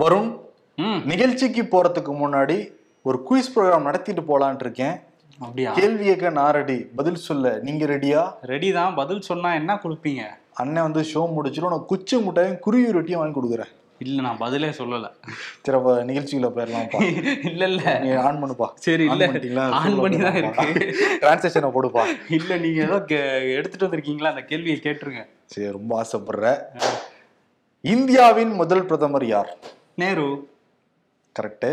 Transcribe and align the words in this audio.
வருண் 0.00 0.28
நிகழ்ச்சிக்கு 1.10 1.62
போறதுக்கு 1.70 2.12
முன்னாடி 2.22 2.56
ஒரு 3.08 3.18
குயிஸ் 3.28 3.52
ப்ரோக்ராம் 3.54 3.86
நடத்திட்டு 3.88 4.22
போலான் 4.28 4.60
இருக்கேன். 4.64 4.96
அப்படியா? 5.44 5.70
கேள்வி 5.78 6.04
கேட்க 6.08 6.30
நான் 6.36 6.52
ரெடி 6.56 6.76
பதில் 6.98 7.18
சொல்ல. 7.28 7.50
நீங்க 7.66 7.84
ரெடியா 7.92 8.20
ரெடி 8.50 8.68
தான். 8.76 8.92
பதில் 9.00 9.26
சொன்னா 9.28 9.50
என்ன 9.60 9.74
கொடுப்பீங்க? 9.84 10.22
அண்ணன் 10.62 10.86
வந்து 10.86 11.02
ஷோ 11.10 11.22
முடிச்சிடும் 11.36 11.68
உனக்கு 11.70 11.90
குச்சி 11.92 12.16
முட்டையும் 12.26 12.58
குருவி 12.66 12.94
ரொட்டியும் 12.96 13.20
வாங்கி 13.22 13.36
கொடுக்குறேன். 13.38 13.72
இல்ல 14.04 14.18
நான் 14.26 14.40
பதிலே 14.42 14.70
சொல்லல. 14.78 15.06
சரி 15.64 15.76
அப்ப 15.78 15.94
நிகழ்ச்சிக்குள்ள 16.10 16.50
போயிடலாம்ப்பா. 16.56 17.00
இல்ல 17.50 17.62
இல்ல. 17.72 17.84
நீ 18.04 18.10
ஆன் 18.26 18.40
பண்ணுப்பா. 18.42 18.68
சரி 18.86 19.06
இல்ல? 19.12 19.64
ஆன் 19.80 19.98
பண்ணி 20.02 20.18
தான் 20.26 20.38
இருக்கு 20.40 20.84
டிரான்சாக்ஷனை 21.22 21.70
போடுப்பா. 21.76 22.04
இல்ல 22.38 22.58
நீங்க 22.64 22.80
ஏதோ 22.88 22.98
எடுத்துட்டு 23.58 23.86
வந்திருக்கீங்களா? 23.86 24.32
அந்த 24.34 24.44
கேள்வியை 24.52 24.78
கேட்டுருங்க. 24.86 25.24
சரி 25.54 25.70
ரொம்ப 25.78 25.94
ஆசைப்படுற. 26.02 26.54
இந்தியாவின் 27.94 28.54
முதல் 28.60 28.86
பிரதமர் 28.90 29.26
யார்? 29.34 29.50
நேரு. 29.98 30.50
கரெக்டு. 31.40 31.70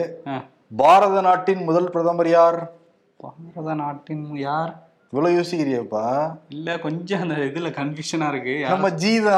பாரத 0.78 1.22
நாட்டின் 1.22 1.64
முதல் 1.64 1.90
பிரதமர் 1.90 2.30
யார்? 2.30 2.72
பாரத 3.18 3.74
நாட்டின் 3.74 4.36
யார்? 4.38 4.85
இவ்வளவு 5.16 5.36
யோசிக்கிறியப்பா? 5.38 6.06
இல்ல 6.56 6.70
கொஞ்சம் 6.86 7.22
அந்த 7.24 7.36
இதுல 7.50 7.70
கன்ஃபியூஷனா 7.78 8.28
இருக்கு? 8.32 8.56
நம்ம 8.72 8.88
ஜீதா 9.04 9.38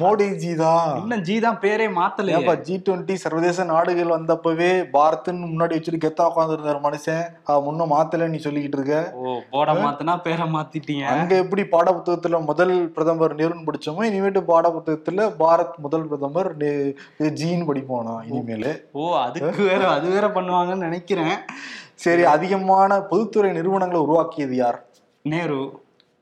மோடி 0.00 0.26
ஜீதா. 0.44 0.72
இன்னும் 1.02 1.22
ஜி 1.28 1.34
தான் 1.44 1.58
பேரே 1.64 1.86
மாத்தலையே. 1.98 2.38
ஏப்பா 2.38 2.54
ஜி 2.68 2.76
டுவெண்ட்டி 2.86 3.14
சர்வதேச 3.24 3.66
நாடுகள் 3.70 4.10
வந்தப்பவே 4.14 4.70
பாரத்னு 4.96 5.50
முன்னாடி 5.52 5.76
வச்சுட்டு 5.78 6.02
கெத்தா 6.06 6.26
உட்காந்துருந்தாரு 6.30 6.80
மனுஷன். 6.88 7.22
முன்னும் 7.68 7.92
மாத்தல 7.94 8.28
நீ 8.32 8.40
சொல்லிக்கிட்டு 8.46 8.80
இருக்க. 8.80 8.98
ஓ 9.20 9.36
போட 9.54 9.76
மாத்துனா 9.84 10.16
பேரை 10.26 10.48
மாத்திட்டீங்க. 10.56 11.06
அங்க 11.14 11.32
எப்படி 11.44 11.64
பாட 11.76 11.88
புத்தகத்துல 11.98 12.42
முதல் 12.50 12.76
பிரதமர் 12.98 13.38
நேருன்னு 13.42 13.68
படிச்சோமோ 13.70 14.10
இனிமேட்டு 14.10 14.44
பாட 14.52 14.66
புத்தகத்துல 14.76 15.30
பாரத் 15.44 15.80
முதல் 15.86 16.10
பிரதமர் 16.12 16.52
ஜின்னு 17.40 17.70
படிப்போம் 17.72 18.12
இனிமேலு. 18.30 18.74
ஓ 19.00 19.14
அதுக்கு 19.24 19.64
வேற 19.72 19.82
அது 19.96 20.06
வேற 20.16 20.26
பண்ணுவாங்கன்னு 20.38 20.88
நினைக்கிறேன். 20.88 21.36
சரி 22.04 22.24
அதிகமான 22.32 22.96
பொதுத்துறை 23.10 23.50
நிறுவனங்களை 23.56 24.00
உருவாக்கியது 24.06 24.56
யார்? 24.56 24.78
நேரு. 25.26 25.58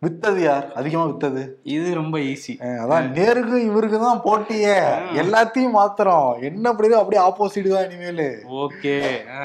வித்தது 0.02 0.40
யார்? 0.40 0.64
அதிகமா 0.74 1.04
வித்தது. 1.04 1.42
இது 1.66 1.94
ரொம்ப 1.94 2.18
ஈஸி 2.24 2.54
அதான் 2.80 3.06
நேருக்கும் 3.14 3.64
இவருக்கு 3.64 3.98
தான் 3.98 4.20
போட்டியே. 4.24 4.74
எல்லாத்தையும் 5.22 5.70
மாத்திரம் 5.70 6.26
என்ன 6.42 6.70
அப்படியோ 6.70 6.98
அப்படியே 6.98 7.22
ஆப்போசிட் 7.22 7.68
தான் 7.68 7.86
இனிமேலு. 7.86 8.26
ஓகே. 8.60 8.94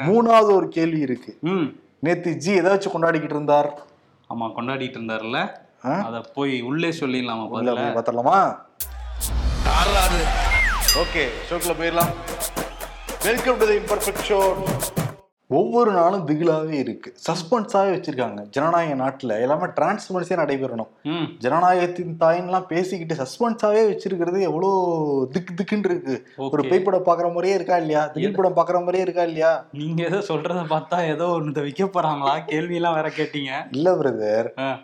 மூணாவது 0.06 0.52
ஒரு 0.54 0.68
கேள்வி 0.70 1.00
இருக்கு. 1.00 1.32
ம். 1.44 1.68
நேத்து 2.04 2.32
ஜி 2.38 2.52
எதை 2.54 2.70
வச்சு 2.70 2.90
கொண்டாடிக்கிட்டு 2.90 3.38
இருந்தார்? 3.38 3.70
ஆமா 4.30 4.48
கொண்டாடிட்டு 4.58 4.98
இருந்தாருல்ல. 5.00 5.40
ஆ? 5.86 5.94
அத 6.08 6.22
போய் 6.34 6.62
உள்ளே 6.62 6.90
சொல்லிடலாமா 7.00 7.46
பார்த்தரலாமா 7.96 8.38
ஓகே 11.00 11.23
ஷோக்குள்ள 11.48 11.73
போயிடலாம். 11.80 12.12
Welcome 13.23 13.58
to 13.58 13.66
the 13.66 13.76
imperfect 13.76 14.26
show 14.30 14.40
ஒவ்வொரு 15.50 15.92
நாளும் 15.92 16.28
திகிலாவே 16.28 16.72
இருக்கு. 16.72 17.16
சஸ்பென்ஸாவே 17.28 17.92
வச்சிருக்காங்க. 17.94 18.50
ஜனநாயக 18.50 18.95
நாட்டுல 19.03 19.42
எல்லாமே 19.42 19.64
டிரான்ஸ்பரன்சியா 19.64 20.36
நடைபெறணும். 20.42 20.89
ஜனநாயகத்தின் 21.39 22.11
தாயின்லாம் 22.19 22.66
பேசிக்கிட்டு 22.66 23.16
சஸ்பென்ஸாவே 23.22 23.81
வச்சிருக்கிறது 23.92 24.42
எவ்வளோ 24.42 24.70
திக்கு 25.31 25.53
திக்குன்னு 25.53 25.89
இருக்கு. 25.89 26.27
ஒரு 26.38 26.64
பேய் 26.67 26.81
படம் 26.81 27.05
பாக்குற 27.05 27.27
மாதிரியே 27.27 27.53
இருக்கா 27.53 27.77
இல்லையா? 27.77 28.08
திகில் 28.08 28.36
படம் 28.36 28.55
பாக்குற 28.55 28.80
மாதிரியே 28.80 29.03
இருக்கா 29.03 29.23
இல்லையா? 29.23 29.66
நீங்க 29.72 30.03
ஏதோ 30.03 30.17
சொல்றத 30.17 30.64
பார்த்தா 30.75 31.08
ஏதோ 31.08 31.25
ஒண்ணு 31.25 31.61
வைக்க 31.61 31.86
போறாங்களா? 31.86 32.45
கேள்வி 32.45 32.75
எல்லாம் 32.75 32.94
வேற 32.94 33.09
கேட்டீங்க. 33.09 33.52
இல்ல 33.72 33.95
பிரதர். 33.95 34.80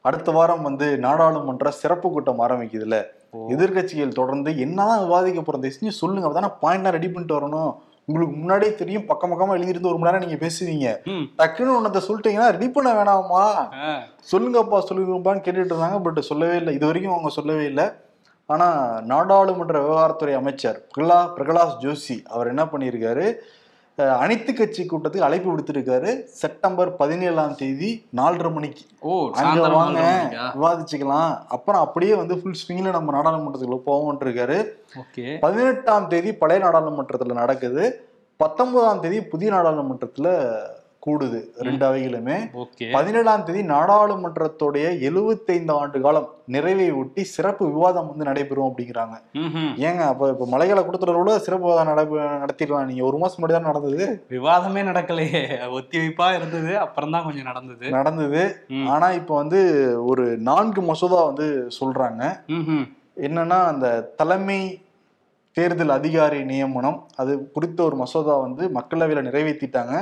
அடுத்த 0.00 0.30
வாரம் 0.30 0.62
வந்து 0.62 0.98
நாடாளுமன்ற 0.98 1.70
சிறப்பு 1.70 2.10
கூட்டம் 2.10 2.40
ஆரம்பிக்குதுல 2.40 3.04
ஓ. 3.30 3.48
எதிர்க்கட்சிகள் 3.50 4.18
தொடர்ந்து 4.20 4.58
என்னதான் 4.58 5.02
விவாதிக்க 5.02 5.40
போறோம் 5.40 5.88
சொல்லுங்க. 5.88 6.28
அப்பதானே 6.28 6.50
பாயிண்டா 6.64 6.88
ரெடி 6.88 7.08
பண்ணிட்டு 7.08 7.38
வரணும். 7.38 7.72
உங்களுக்கு 8.08 8.34
முன்னாடியே 8.40 8.72
தெரியும் 8.80 9.06
பக்கம் 9.10 9.30
பக்கமா 9.30 9.54
எழுதிருந்து 9.58 9.88
ஒரு 9.92 9.98
மணி 10.00 10.08
நேரம் 10.08 10.24
நீங்க 10.24 10.38
பேசுவீங்க. 10.42 10.88
டக்குன்னு 11.38 11.76
ஒன்னத்தை 11.76 12.00
சொல்லிட்டீங்கன்னா 12.08 12.50
ரெடி 12.56 12.68
பண்ண 12.74 12.90
வேணாமா. 12.98 13.44
சொல்லுங்கப்பா 14.32 14.78
சொல்லுங்கப்பான்னு 14.88 15.44
கேட்டுட்டு 15.46 15.72
இருந்தாங்க 15.72 15.98
பட் 16.06 16.20
சொல்லவே 16.30 16.56
இல்லை. 16.60 16.74
இது 16.78 16.86
வரைக்கும் 16.90 17.14
அவங்க 17.14 17.32
சொல்லவே 17.38 17.64
இல்லை. 17.72 17.86
ஆனா 18.46 18.68
நாடாளுமன்ற 19.12 19.78
விவகாரத்துறை 19.86 20.34
அமைச்சர் 20.40 20.78
பிரகலா 20.92 21.18
பிரகலாஸ் 21.36 21.76
ஜோஷி 21.84 22.16
அவர் 22.34 22.50
என்ன 22.52 22.64
பண்ணியிருக்காரு? 22.72 23.26
அனைத்து 23.96 24.54
கட்சி 24.54 24.86
கூட்டத்துக்கு 24.86 25.26
அழைப்பு 25.26 25.48
விடுத்திருக்காரு. 25.52 26.24
செப்டம்பர் 26.24 26.96
பதினேழாம் 26.96 27.54
தேதி 27.54 28.06
நாலரை 28.16 28.52
மணிக்கு. 28.52 28.82
ஓ 29.00 29.30
அங்க 29.32 29.68
வாங்க? 29.68 30.00
விவாதிச்சுக்கலாம். 30.32 31.38
அப்புறம் 31.48 31.80
அப்படியே 31.80 32.14
வந்து 32.14 32.38
ஃபுல் 32.40 32.60
ஸ்விங்ல 32.62 32.90
நம்ம 32.90 33.14
நாடாளுமன்றத்துக்குள்ள 33.16 33.76
போவோம் 33.76 34.20
இருக்காரு 34.20 34.58
பதினெட்டாம் 35.40 36.08
தேதி 36.08 36.34
பழைய 36.34 36.64
நாடாளுமன்றத்துல 36.64 37.32
நடக்குது. 37.32 38.08
பத்தொன்பதாம் 38.36 39.00
தேதி 39.00 39.22
புதிய 39.22 39.52
நாடாளுமன்றத்துல 39.52 40.28
கூடுது 41.06 41.40
ரெண்டு 41.66 41.84
அவைகளுமே. 41.88 42.36
பதினேழாம் 42.96 43.44
தேதி 43.46 43.62
நாடாளுமன்றத்துடைய 43.72 44.86
75 45.08 45.74
ஆண்டு 45.80 45.98
காலம் 46.06 46.28
நிறைவை 46.54 46.86
ஒட்டி 47.00 47.22
சிறப்பு 47.34 47.64
விவாதம் 47.72 48.08
வந்து 48.10 48.28
நடைபெறும் 48.28 48.68
அப்படிங்கிறாங்க. 48.70 49.16
ஏங்க 49.86 50.02
அப்ப 50.12 50.30
இப்ப 50.34 50.48
மலைகளை 50.54 50.82
கொடுத்துறவோட 50.84 51.36
சிறப்பு 51.46 51.66
விவாதம் 51.66 51.90
நடத்திடலாம். 52.44 52.88
நீங்க 52.90 53.04
ஒரு 53.10 53.18
மாசம் 53.22 53.38
முன்னாடி 53.38 53.56
தான் 53.56 53.70
நடந்தது? 53.70 54.06
விவாதமே 54.36 54.82
நடக்கலையே. 54.90 55.42
ஒத்தி 55.78 55.96
வைப்பா 56.02 56.28
இருந்தது 56.38 56.72
அப்புறம் 56.84 57.14
தான் 57.16 57.26
கொஞ்சம் 57.28 57.48
நடந்தது. 57.50 57.86
நடந்தது. 57.98 58.42
ஆனா 58.94 59.08
இப்ப 59.20 59.34
வந்து 59.42 59.60
ஒரு 60.10 60.26
நான்கு 60.50 60.82
மசோதா 60.90 61.22
வந்து 61.30 61.48
சொல்றாங்க. 61.80 62.22
என்னன்னா 63.26 63.60
அந்த 63.72 63.86
தலைமை 64.20 64.60
தேர்தல் 65.56 65.92
அதிகாரி 65.96 66.38
நியமனம் 66.48 66.96
அது 67.20 67.32
குறித்த 67.54 67.78
ஒரு 67.88 67.96
மசோதா 68.00 68.34
வந்து 68.42 68.64
மக்களவையில 68.78 69.20
நிறைவேற்றிட்டாங்க 69.26 69.94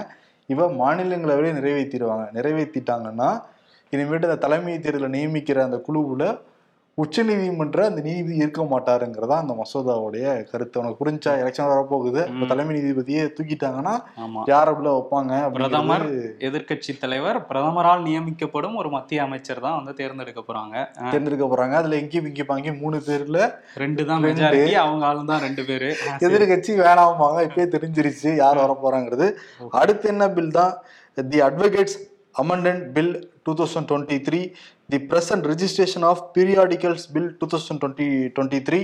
இவன் 0.48 0.72
மாநிலங்களவையில 0.80 1.58
நிறைவேற்றிடுவாங்க 1.58 2.24
நிறைவேற்றிட்டாங்கன்னா 2.34 3.28
இனிமேட்டு 3.92 4.28
அந்த 4.28 4.38
தலைமை 4.38 4.74
தேர்தலை 4.78 5.08
நியமிக்கிற 5.08 5.58
அந்த 5.62 5.78
குழுவில் 5.78 6.26
உச்சநீதிமன்ற 6.98 7.78
அந்த 7.90 8.00
நீதிபதி 8.06 8.36
இருக்க 8.42 8.62
மாட்டாருங்கிறதா 8.72 9.36
அந்த 9.42 9.54
மசோதாவுடைய 9.60 10.26
கருத்து. 10.50 10.76
உனக்கு 10.80 10.98
புரிஞ்சா 11.00 11.32
எலெக்ஷன் 11.42 11.70
வரப்போகுது. 11.72 12.20
தலைமை 12.50 12.72
நீதிபதியே 12.76 13.22
தூக்கிட்டாங்கன்னா 13.36 13.94
யார் 14.52 14.70
உள்ள 14.74 14.88
வைப்பாங்க 14.96 15.32
பிரதமர் 15.56 16.06
எதிர்க்கட்சி 16.48 16.94
தலைவர் 17.02 17.40
பிரதமரால் 17.50 18.04
நியமிக்கப்படும் 18.08 18.78
ஒரு 18.82 18.90
மத்திய 18.96 19.26
அமைச்சர் 19.26 19.64
தான் 19.66 19.76
வந்து 19.80 19.94
தேர்ந்தெடுக்க 20.00 20.42
போறாங்க. 20.50 20.76
தேர்ந்தெடுக்க 21.14 21.48
போறாங்க. 21.52 21.76
அதுல 21.82 21.98
எங்கேயும் 22.02 22.30
இங்கே 22.30 22.46
பாங்கி 22.52 22.76
மூணு 22.84 23.00
பேர்ல 23.08 23.40
ரெண்டு 23.84 24.04
தான். 24.12 24.22
மெஜாரிட்டி 24.28 24.74
அவங்க 24.84 25.04
ஆளும் 25.10 25.30
தான் 25.32 25.44
ரெண்டு 25.48 25.64
பேரு. 25.70 25.90
எதிர்கட்சி 26.28 26.72
வேணாமாங்க 26.84 27.40
இப்பயே 27.48 27.68
தெரிஞ்சிருச்சு 27.76 28.30
யார் 28.44 28.62
வர 28.64 28.72
போறாங்கிறது 28.86 29.28
Okay. 29.64 29.76
அடுத்து 29.80 30.06
என்ன 30.12 30.24
பில் 30.36 30.56
தான்? 30.58 30.72
The 31.18 31.38
advocates 31.46 31.98
amendment 32.42 32.84
bill 32.94 33.14
two 33.46 33.52
thousand 33.58 33.88
twenty 33.90 34.16
three 34.26 34.40
the 34.88 35.00
press and 35.12 35.46
registration 35.52 36.06
of 36.10 36.24
periodicals 36.36 37.06
bill 37.14 37.30
two 37.40 37.48
thousand 37.54 37.80
twenty 37.84 38.10
twenty 38.36 38.60
three 38.68 38.82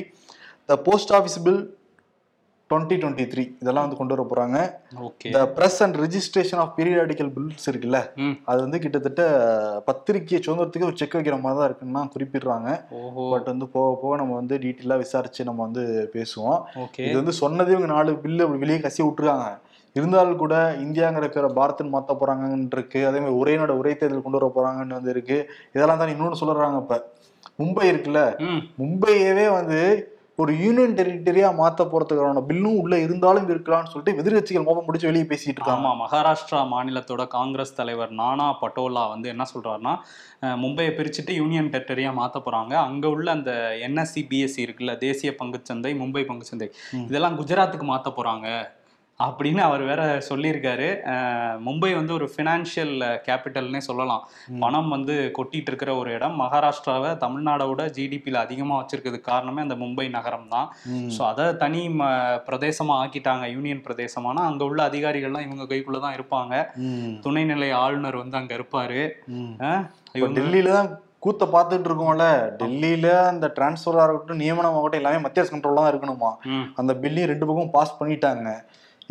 the 0.70 0.76
post 0.88 1.14
office 1.18 1.38
bill 1.48 1.62
twenty 2.70 2.96
twenty 3.02 3.24
three 3.30 3.42
இதெல்லாம் 3.62 3.84
வந்து 3.84 3.98
கொண்டு 4.00 4.14
வர 4.14 4.24
போறாங்க. 4.32 4.58
Okay 5.06 5.30
the 5.36 5.40
press 5.56 5.78
and 5.84 5.96
registration 6.02 6.60
of 6.64 6.74
periodical 6.76 7.30
bills 7.36 7.66
இருக்குல்ல. 7.70 7.98
அது 8.50 8.58
வந்து 8.64 8.78
கிட்டத்தட்ட 8.84 9.22
பத்திரிகை 9.88 10.38
சுதந்திரத்துக்கு 10.44 10.88
ஒரு 10.90 10.98
செக் 11.00 11.16
வைக்கிற 11.18 11.38
மாதிரி 11.44 11.58
தான் 11.60 11.68
இருக்குன்னு 11.68 12.12
குறிப்பிடுறாங்க. 12.14 12.68
பட் 13.32 13.50
வந்து 13.52 13.68
போக 13.74 13.88
போக 14.02 14.20
நம்ம 14.20 14.36
வந்து 14.40 14.56
டீட்டெயிலாக 14.64 15.02
விசாரிச்சு 15.04 15.48
நம்ம 15.48 15.60
வந்து 15.68 15.84
பேசுவோம். 16.14 16.60
இது 17.08 17.16
வந்து 17.22 17.34
சொன்னதே 17.42 17.74
இவங்க 17.76 17.90
நாலு 17.96 18.14
பில்லு 18.26 18.46
வெளியே 18.64 18.78
கசி 18.86 19.02
விட்டுருக்காங்க. 19.04 19.50
இருந்தாலும் 19.96 20.36
கூட 20.36 20.54
இந்தியாங்கிற 20.84 21.26
பேரை 21.28 21.50
பாரத்னு 21.56 21.94
மாத்த 21.94 22.14
போறாங்கன்னு 22.14 22.70
இருக்கு 22.72 23.00
அதே 23.06 23.18
மாதிரி 23.18 23.38
ஒரே 23.38 23.56
நாடு 23.56 23.78
ஒரே 23.78 23.92
தேர்தல் 23.94 24.22
கொண்டு 24.22 24.40
வர 24.40 24.48
போறாங்கன்னு 24.56 24.98
வந்து 24.98 25.10
இருக்கு. 25.10 25.38
இதெல்லாம் 25.74 26.00
தான் 26.02 26.14
இன்னொன்னு 26.14 26.40
சொல்றாங்க 26.42 26.78
இப்ப. 26.84 26.96
மும்பை 27.58 27.84
இருக்குல்ல? 27.90 28.22
மும்பையவே 28.80 29.46
வந்து 29.52 29.80
ஒரு 30.38 30.52
யூனியன் 30.62 30.94
டெரிட்டரியா 30.98 31.48
மாத்த 31.58 31.84
போறதுக்கான 31.84 32.42
பில்லும் 32.50 32.78
உள்ள 32.82 32.94
இருந்தாலும் 32.98 33.48
இருக்கலாம்னு 33.50 33.90
சொல்லிட்டு 33.92 34.20
எதிர்கட்சிகள் 34.20 34.66
மோபம் 34.68 34.86
முடிச்சு 34.86 35.08
வெளியே 35.08 35.26
பேசிட்டு 35.32 35.58
இருக்காங்க. 35.58 35.82
ஆமா 35.82 35.90
மகாராஷ்டிரா 36.02 36.60
மாநிலத்தோட 36.72 37.24
காங்கிரஸ் 37.28 37.74
தலைவர் 37.74 38.12
நானா 38.20 38.46
பட்டோலா 38.62 39.04
வந்து 39.08 39.28
என்ன 39.28 39.46
சொல்றாருன்னா 39.52 39.94
மும்பையை 40.62 40.92
பிரிச்சுட்டு 40.96 41.34
யூனியன் 41.34 41.70
டெரிட்டரியா 41.74 42.12
மாத்த 42.12 42.38
போறாங்க. 42.46 42.74
அங்க 42.88 43.04
உள்ள 43.08 43.30
அந்த 43.30 43.52
என்எஸ்சி 43.88 44.22
பிஎஸ்சி 44.30 44.60
இருக்குல்ல 44.66 44.94
தேசிய 44.98 45.32
பங்குச்சந்தை 45.40 45.92
மும்பை 46.02 46.24
பங்குச்சந்தை. 46.30 46.68
இதெல்லாம் 47.08 47.38
குஜராத்துக்கு 47.40 47.88
மாத்த 47.92 48.10
போறாங்க. 48.16 48.46
அப்படின்னு 49.26 49.62
அவர் 49.66 49.82
வேற 49.88 50.02
சொல்லியிருக்காரு. 50.28 50.88
மும்பை 51.66 51.90
வந்து 51.98 52.12
ஒரு 52.18 52.26
ஃபினான்ஷியல் 52.34 52.94
கேபிட்டல்னே 53.26 53.80
சொல்லலாம். 53.88 54.22
பணம் 54.62 54.88
வந்து 54.94 55.16
கொட்டிட்டு 55.38 55.70
இருக்கிற 55.72 55.90
ஒரு 56.02 56.10
இடம். 56.16 56.36
மகாராஷ்டிராவை 56.42 57.10
தமிழ்நாடோட 57.24 57.84
ஜிடிபியில் 57.98 58.40
அதிகமாக 58.44 58.78
வச்சிருக்கிறதுக்கு 58.80 59.30
காரணமே 59.32 59.64
அந்த 59.66 59.76
மும்பை 59.82 60.06
நகரம் 60.16 60.48
தான். 60.54 60.70
ஸோ 61.16 61.20
அதை 61.32 61.46
தனி 61.64 61.82
ம 61.98 62.08
பிரதேசமா 62.48 62.96
ஆக்கிட்டாங்க 63.02 63.46
யூனியன் 63.56 63.84
பிரதேசமானா 63.88 64.44
அங்க 64.50 64.64
உள்ள 64.70 64.80
அதிகாரிகள்லாம் 64.90 65.46
இவங்க 65.48 65.66
கைக்குள்ள 65.74 66.00
தான் 66.06 66.18
இருப்பாங்க. 66.18 66.54
துணைநிலை 67.26 67.70
ஆளுநர் 67.84 68.22
வந்து 68.22 68.40
அங்க 68.42 68.52
இருப்பாரு. 68.60 69.02
டெல்லியில 70.40 70.74
தான் 70.80 70.90
கூத்த 71.24 71.44
பார்த்துட்டு 71.54 71.88
இருக்கோம்ல. 71.88 72.26
டெல்லியில 72.60 73.08
அந்த 73.30 73.46
டிரான்ஸ்ஃபரா 73.56 74.04
இருக்கட்டும் 74.06 74.42
நியமனம் 74.42 74.76
ஆகட்டும் 74.76 75.00
எல்லாமே 75.00 75.18
மத்திய 75.24 75.42
அரசு 75.42 75.52
கண்ட்ரோல் 75.54 75.80
தான் 75.80 75.92
இருக்கணுமா? 75.92 76.30
அந்த 76.80 76.92
பில்லையும் 77.02 77.30
ரெண்டு 77.32 77.48
பக்கம் 77.48 77.74
பாஸ் 77.74 77.98
பண்ணிட்டாங்க. 77.98 78.48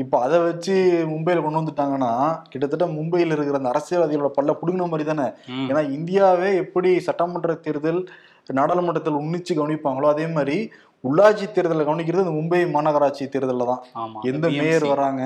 இப்போ 0.04 0.18
அதை 0.26 0.38
வச்சு 0.48 0.74
மும்பையில 1.12 1.44
கொண்டு 1.44 1.62
வந்துட்டாங்கன்னா 1.62 2.12
கிட்டத்தட்ட 2.52 2.86
மும்பையில் 2.98 3.34
இருக்கிற 3.36 3.60
அந்த 3.60 3.72
அரசியல்வாதிகளோட 3.74 4.32
பல்ல 4.38 4.52
புடுங்கின 4.60 4.90
மாதிரி 4.92 5.08
தானே? 5.12 5.28
ஏன்னா 5.70 5.82
இந்தியாவே 5.98 6.50
எப்படி 6.64 6.92
சட்டமன்ற 7.08 7.56
தேர்தல் 7.66 8.02
நாடாளுமன்றத்தில் 8.60 9.20
உன்னிச்சு 9.24 9.54
கவனிப்பாங்களோ 9.58 10.08
அதே 10.14 10.28
மாதிரி 10.36 10.58
உள்ளாட்சி 11.04 11.46
தேர்தலை 11.56 11.84
கவனிக்கிறது 11.88 12.24
இந்த 12.26 12.34
மும்பை 12.38 12.62
மாநகராட்சி 12.76 13.26
தேர்தலில் 13.34 13.70
தான். 13.72 13.84
எந்த. 14.30 14.48
மேயர் 14.62 14.86
வராங்க? 14.94 15.24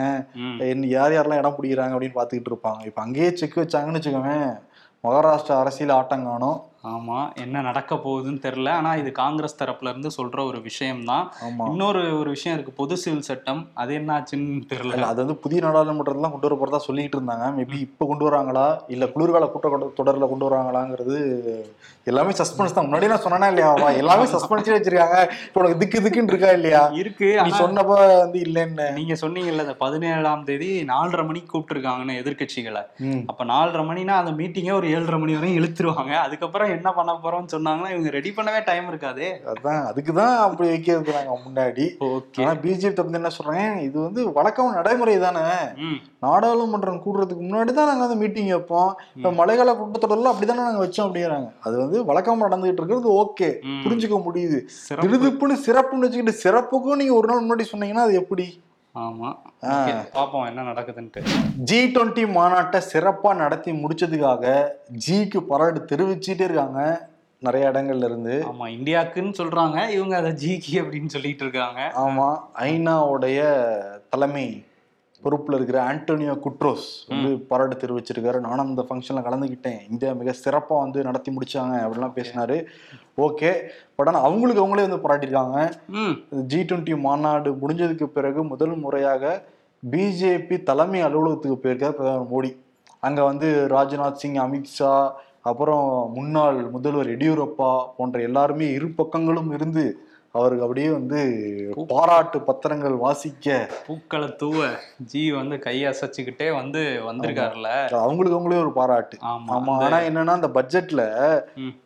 யார் 0.95 1.15
யாரெல்லாம் 1.15 1.41
இடம் 1.41 1.55
பிடிக்கிறாங்க 1.57 1.95
அப்படின்னு 1.95 2.17
பார்த்துக்கிட்டு 2.17 2.51
இருப்பாங்க. 2.53 2.81
இப்போ 2.89 3.01
அங்கேயே 3.05 3.29
செக் 3.41 3.57
வச்சாங்கன்னு 3.61 3.99
வச்சுக்கோங்க 3.99 4.35
மகாராஷ்டிரா 5.03 5.55
அரசியல் 5.63 5.97
ஆட்டம் 5.99 6.27
காணும். 6.29 6.59
ஆமா 6.83 7.17
என்ன 7.35 7.61
நடக்க 7.61 7.95
போகுதுன்னு 7.95 8.41
தெரியல. 8.45 8.69
ஆனா 8.69 8.95
இது 8.95 9.11
காங்கிரஸ் 9.11 9.59
தரப்புல 9.59 9.89
இருந்து 9.89 10.09
சொல்ற 10.17 10.45
ஒரு 10.45 10.61
விஷயம்தான். 10.61 11.25
இன்னொரு 11.67 12.01
ஒரு 12.17 12.29
விஷயம் 12.29 12.55
இருக்கு. 12.57 12.73
பொது 12.73 12.97
சிவில் 12.97 13.21
சட்டம் 13.21 13.61
அது 13.73 13.93
என்னாச்சுன்னு 13.93 14.65
தெரியல. 14.71 14.93
இல்ல, 14.93 15.05
அது 15.05 15.21
வந்து 15.23 15.35
புதிய 15.35 15.61
நாடாளுமன்றத்துல 15.61 16.31
கொண்டு 16.31 16.47
வர 16.47 16.55
போறதா 16.55 16.81
சொல்லிட்டு 16.87 17.17
இருந்தாங்க. 17.17 17.45
மேபி 17.57 17.79
இப்ப 17.79 18.05
கொண்டு 18.05 18.27
வராங்களா? 18.29 18.65
இல்ல 18.87 19.05
குளிர்கால 19.07 19.47
கூட்ட 19.47 19.69
தொடர்ல 19.97 20.27
கொண்டு 20.27 20.47
வராங்களாங்கிறது 20.49 21.17
எல்லாமே 22.07 22.31
சஸ்பென்ஸ் 22.31 22.75
தான். 22.75 22.87
முன்னாடி 22.87 23.07
நான் 23.07 23.23
சொன்னா 23.25 23.49
இல்லையாவா 23.51 23.89
எல்லாமே 23.99 24.25
சஸ்பென்ஸே 24.33 24.75
வச்சிருக்காங்க. 24.75 25.17
இப்போ 25.47 25.59
உனக்கு 25.61 25.79
திக்கு 25.79 26.01
திக்குன்னு 26.01 26.33
இருக்கா 26.33 26.51
இல்லையா? 26.51 26.81
இருக்கு 26.95 27.29
நீ 27.45 27.53
சொன்னப்ப 27.57 27.91
வந்து 28.15 28.39
இல்லைன்னு. 28.47 28.87
நீங்க 28.93 29.15
சொன்னீங்கல்ல 29.23 29.65
இந்த 29.67 29.77
பதினேழாம் 29.77 30.43
தேதி 30.43 30.69
நாலரை 30.83 31.25
மணிக்கு 31.25 31.51
கூப்பிட்டுருக்காங்கன்னு 31.53 32.19
எதிர்க்கட்சிகளை. 32.21 32.83
ம். 33.07 33.23
அப்ப 33.27 33.43
நாலரை 33.45 33.85
மணினா 33.85 34.15
அந்த 34.15 34.33
மீட்டிங்கே 34.33 34.73
ஒரு 34.73 34.89
ஏழரை 34.89 35.19
மணி 35.19 35.35
வரையும் 35.35 35.59
இழுத்துருவாங்க. 35.61 36.13
அதுக்கப்புறம் 36.25 36.71
என்ன 36.75 36.93
பண்ண 36.93 37.11
போறோம்னு 37.23 37.51
சொன்னாங்கன்னா 37.51 37.89
இவங்க 37.89 38.09
ரெடி 38.09 38.33
பண்ணவே 38.37 38.63
டைம் 38.65 38.89
இருக்காதே. 38.91 39.29
அதான் 39.51 39.81
அதுக்குதான் 39.89 40.35
அப்படி 40.37 40.69
வைக்கிறாங்க 40.69 41.37
முன்னாடி. 41.45 41.85
ஓகே. 41.99 42.41
ஆனா 42.41 42.51
பிஜேபி 42.51 42.93
தப்பு 42.93 43.13
என்ன 43.13 43.29
சொல்றேன் 43.29 43.79
இது 43.79 44.01
வந்து 44.01 44.33
வழக்கம் 44.33 44.73
நடைமுறை 44.73 45.19
தானே. 45.19 45.45
நாடாளுமன்றம் 46.21 47.01
கூடுறதுக்கு 47.05 47.43
முன்னாடி 47.49 47.71
தான் 47.71 47.87
நாங்க 47.87 48.05
வந்து 48.05 48.15
மீட்டிங் 48.15 48.49
வைப்போம். 48.49 48.91
இப்ப 49.15 49.31
மழைக்கால 49.31 49.75
கூட்டத்தொடர்ல 49.79 50.33
அப்படிதானே 50.33 50.65
நாங்க 50.67 50.85
வச்சோம் 50.85 51.07
அப்படிங்கிறாங்க. 51.07 51.49
அது 51.59 51.77
வந்து 51.77 52.03
வழக்கமா 52.03 52.45
நடந்துகிட்டு 52.45 52.81
இருக்கிறது 52.81 53.11
ஓகே. 53.23 53.49
புரிஞ்சுக்க 53.85 54.17
முடியுது. 54.27 54.59
விருதுப்புன்னு 55.05 55.57
சிறப்புன்னு 55.65 56.05
வச்சுக்கிட்டு 56.05 56.41
சிறப்புக்கும் 56.43 56.95
நீங்க 56.95 57.13
ஒரு 57.13 57.27
நாள் 57.27 57.43
முன்னாடி 57.43 57.65
சொன்னீங்கன்னா 57.71 58.05
அது 58.07 58.13
எப்படி? 58.13 58.45
ஆமா. 58.95 59.35
ஆ. 59.63 59.87
Okay, 59.87 59.93
பாப்போம் 60.13 60.47
என்ன 60.47 60.61
நடக்குதுன்ட்டு. 60.61 61.21
ஜி 61.55 61.85
டுவெண்ட்டி 61.85 62.25
மாநாட்டை 62.35 62.81
சிறப்பா 62.93 63.35
நடத்தி 63.35 63.71
முடிச்சதுக்காக 63.71 64.43
ஜிக்கு 65.07 65.37
பாராட்டு 65.37 65.95
தெரிவிச்சுட்டே 65.95 66.41
இருக்காங்க 66.41 67.09
நிறைய 67.39 67.69
இடங்கள்ல 67.69 68.03
இருந்து. 68.03 68.45
ஆமா 68.51 68.67
இந்தியாக்குன்னு 68.67 69.33
சொல்றாங்க 69.37 69.89
இவங்க 69.89 70.17
அதை 70.17 70.31
ஜிகி 70.31 70.81
அப்படின்னு 70.81 71.05
சொல்லிட்டு 71.05 71.43
இருக்காங்க. 71.43 71.91
ஆமா 71.95 72.27
ஐநாவுடைய 72.53 73.39
தலைமை 74.09 74.63
பொறுப்புல 75.23 75.57
இருக்கிற 75.59 75.77
ஆண்டோனியோ 75.89 76.33
குட்ரோஸ் 76.45 76.87
வந்து 77.11 77.29
பாராட்டு 77.49 77.77
தெரிவிச்சிருக்காரு. 77.83 78.39
நானும் 78.47 78.69
அந்த 78.71 78.85
ஃபங்க்ஷன்ல 78.89 79.23
கலந்துக்கிட்டேன் 79.27 79.79
இந்தியா 79.89 80.13
மிக 80.21 80.33
சிறப்பா 80.43 80.77
வந்து 80.85 81.01
நடத்தி 81.03 81.31
முடிச்சாங்க 81.35 81.75
அப்படிலாம் 81.85 82.15
பேசினாரு. 82.17 82.57
ஓகே. 83.27 83.51
பட் 83.95 84.07
ஆனா 84.07 84.21
அவங்களுக்கு 84.27 84.63
அவங்களே 84.63 84.85
வந்து 84.87 85.03
பாராட்டியிருக்காங்க. 85.05 85.57
ஜி 86.51 86.61
டுவெண்ட்டி 86.61 86.97
மாநாடு 87.07 87.51
முடிஞ்சதுக்கு 87.63 88.07
பிறகு 88.17 88.43
முதல் 88.43 88.75
முறையாக 88.85 89.33
பிஜேபி 89.83 90.57
தலைமை 90.63 91.01
அலுவலகத்துக்கு 91.01 91.57
போயிருக்கார் 91.63 91.97
பிரதமர் 91.99 92.31
மோடி. 92.33 92.51
அங்க 92.99 93.21
வந்து 93.23 93.47
ராஜ்நாத் 93.69 94.21
சிங் 94.21 94.41
அமித்ஷா 94.43 94.95
அப்புறம் 95.49 95.87
முன்னாள் 96.13 96.59
முதல்வர் 96.69 97.09
எடியூரப்பா 97.15 97.71
போன்ற 97.97 98.19
எல்லாருமே 98.21 98.67
இரு 98.77 98.87
பக்கங்களும் 98.99 99.49
இருந்து 99.53 99.83
அவருக்கு 100.35 100.63
அப்படியே 100.65 100.89
வந்து 100.89 101.19
பாராட்டு 101.89 102.37
பத்திரங்கள் 102.47 102.95
வாசிக்க 103.03 103.57
பூக்களை 103.87 104.29
தூவ 104.39 104.69
ஜி 105.11 105.21
வந்து 105.31 105.55
கையை 105.59 105.83
அசைச்சுக்கிட்டே 105.91 106.47
வந்து 106.55 106.81
வந்திருக்காருல்ல 107.09 107.69
அவங்களுக்கு 107.99 108.37
அவங்களே 108.37 108.61
ஒரு 108.63 108.71
பாராட்டு. 108.79 109.17
ஆமா 109.25 109.75
ஆனா 109.85 109.97
என்னன்னா 110.07 110.33
அந்த 110.39 110.49
பட்ஜெட்ல. 110.57 111.03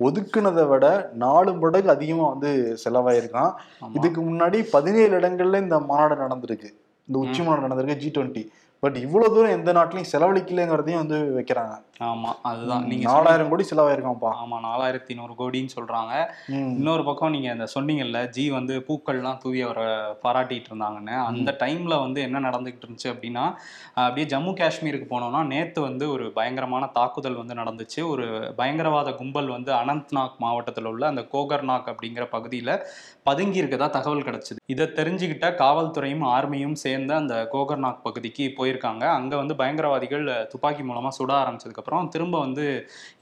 ஒதுக்குனதை 0.07 0.65
விட 0.67 0.85
நாலு 1.23 1.53
மடங்கு 1.53 1.91
அதிகமா 1.95 2.27
வந்து 2.33 2.51
செலவாயிருக்கான். 2.83 3.51
இதுக்கு 3.93 4.21
முன்னாடி 4.29 4.61
பதினேழு 4.75 5.13
இடங்கள்ல 5.19 5.61
இந்த 5.65 5.79
மாநாடு 5.89 6.17
நடந்திருக்கு. 6.23 6.71
இந்த 7.07 7.17
உச்சி 7.23 7.41
மாநாடு 7.41 7.65
நடந்திருக்கு 7.67 8.01
ஜி 8.05 8.11
டுவெண்ட்டி 8.15 8.45
பட் 8.79 8.95
இவ்வளவு 8.95 9.33
தூரம் 9.33 9.51
எந்த 9.51 9.73
நாட்டிலையும் 9.73 10.03
செலவழிக்கலைங்கிறதையும் 10.11 10.95
வந்து 10.95 11.43
வைக்கிறாங்க. 11.43 11.85
ஆமா 11.99 12.33
அதுதான். 12.41 12.85
நீங்க 12.85 13.11
நாலாயிரம் 13.11 13.49
கோடி 13.49 13.63
செலவாயிருக்கான்ப்பா 13.63 14.31
சொன்ன- 14.31 14.57
ஆமா 14.57 14.65
நாலாயிரத்தி 14.65 15.15
நூறு 15.15 15.33
கோடின்னு 15.37 15.67
சொல்றாங்க. 15.75 16.25
இன்னொரு 16.47 17.03
பக்கம் 17.03 17.29
நீங்க 17.29 17.51
இந்த 17.51 17.67
சொன்னீங்கல்ல 17.79 18.27
ஜி 18.27 18.51
வந்து 18.51 18.85
பூக்கள்லாம் 18.87 19.37
தூவி 19.37 19.61
அவரை 19.61 19.83
பாராட்டிட்டு 20.23 20.65
இருந்தாங்கன்னு. 20.69 21.23
அந்த 21.23 21.55
டைம்ல 21.59 21.99
வந்து 21.99 22.21
என்ன 22.21 22.39
நடந்துகிட்டு 22.39 22.81
இருந்துச்சு 22.87 23.07
அப்படின்னா 23.07 23.55
அப்படியே 23.93 24.27
ஜம்மு 24.27 24.53
காஷ்மீருக்கு 24.53 25.05
போனோம்னா 25.09 25.45
நேத்து 25.45 25.81
வந்து 25.81 26.09
ஒரு 26.09 26.31
பயங்கரமான 26.31 26.85
தாக்குதல் 26.85 27.35
வந்து 27.35 27.53
நடந்துச்சு. 27.53 28.07
ஒரு 28.07 28.53
பயங்கரவாத 28.55 29.11
கும்பல் 29.11 29.47
வந்து 29.47 29.73
அனந்த்நாக் 29.73 30.37
மாவட்டத்தில் 30.37 30.85
உள்ள 30.85 31.07
அந்த 31.07 31.21
கோகர்நாக் 31.21 31.95
அப்படிங்கிற 31.95 32.27
பகுதியில 32.31 32.79
பதுங்கி 33.27 33.59
இருக்கதா 33.61 33.87
தகவல் 33.95 34.25
கிடைச்சிது. 34.27 34.59
இதை 34.73 34.85
தெரிஞ்சுக்கிட்ட 34.99 35.47
காவல்துறையும் 35.61 36.23
ஆர்மியும் 36.35 36.75
சேர்ந்து 36.83 37.13
அந்த 37.19 37.35
கோகர்நாக் 37.53 38.03
பகுதிக்கு 38.07 38.45
போயிருக்காங்க. 38.59 39.03
அங்கே 39.17 39.35
வந்து 39.41 39.55
பயங்கரவாதிகள் 39.61 40.25
துப்பாக்கி 40.51 40.83
மூலமாக 40.89 41.13
சுட 41.17 41.33
ஆரம்பிச்சதுக்கப்புறம் 41.41 42.09
திரும்ப 42.15 42.35
வந்து 42.45 42.65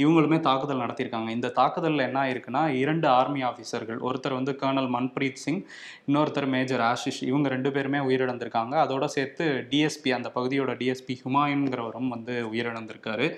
இவங்களுமே 0.04 0.40
தாக்குதல் 0.48 0.84
நடத்தியிருக்காங்க. 0.84 1.30
இந்த 1.38 1.54
தாக்குதலில் 1.60 2.06
என்ன 2.08 2.20
ஆயிருக்குன்னா 2.26 2.64
இரண்டு 2.84 3.08
ஆர்மி 3.20 3.44
ஆஃபீஸர்கள் 3.50 4.00
ஒருத்தர் 4.10 4.38
வந்து 4.40 4.56
கர்னல் 4.64 4.90
மன்பிரீத் 4.96 5.44
சிங் 5.46 5.62
இன்னொருத்தர் 6.08 6.50
மேஜர் 6.56 6.86
ஆஷிஷ் 6.92 7.22
இவங்க 7.30 7.48
ரெண்டு 7.56 7.72
பேருமே 7.78 8.02
உயிரிழந்திருக்காங்க. 8.10 8.76
அதோட 8.86 9.06
சேர்த்து 9.18 9.46
டிஎஸ்பி 9.74 10.12
அந்த 10.18 10.32
பகுதியோட 10.38 10.74
டிஎஸ்பி 10.82 11.16
ஹுமாயூன்கிறவரும் 11.24 12.12
வந்து 12.16 12.36
உயிரிழந்திருக்காரு. 12.52 13.30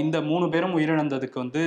இந்த 0.00 0.16
மூணு 0.28 0.46
பேரும் 0.52 0.74
உயிரிழந்ததுக்கு 0.78 1.38
வந்து 1.42 1.62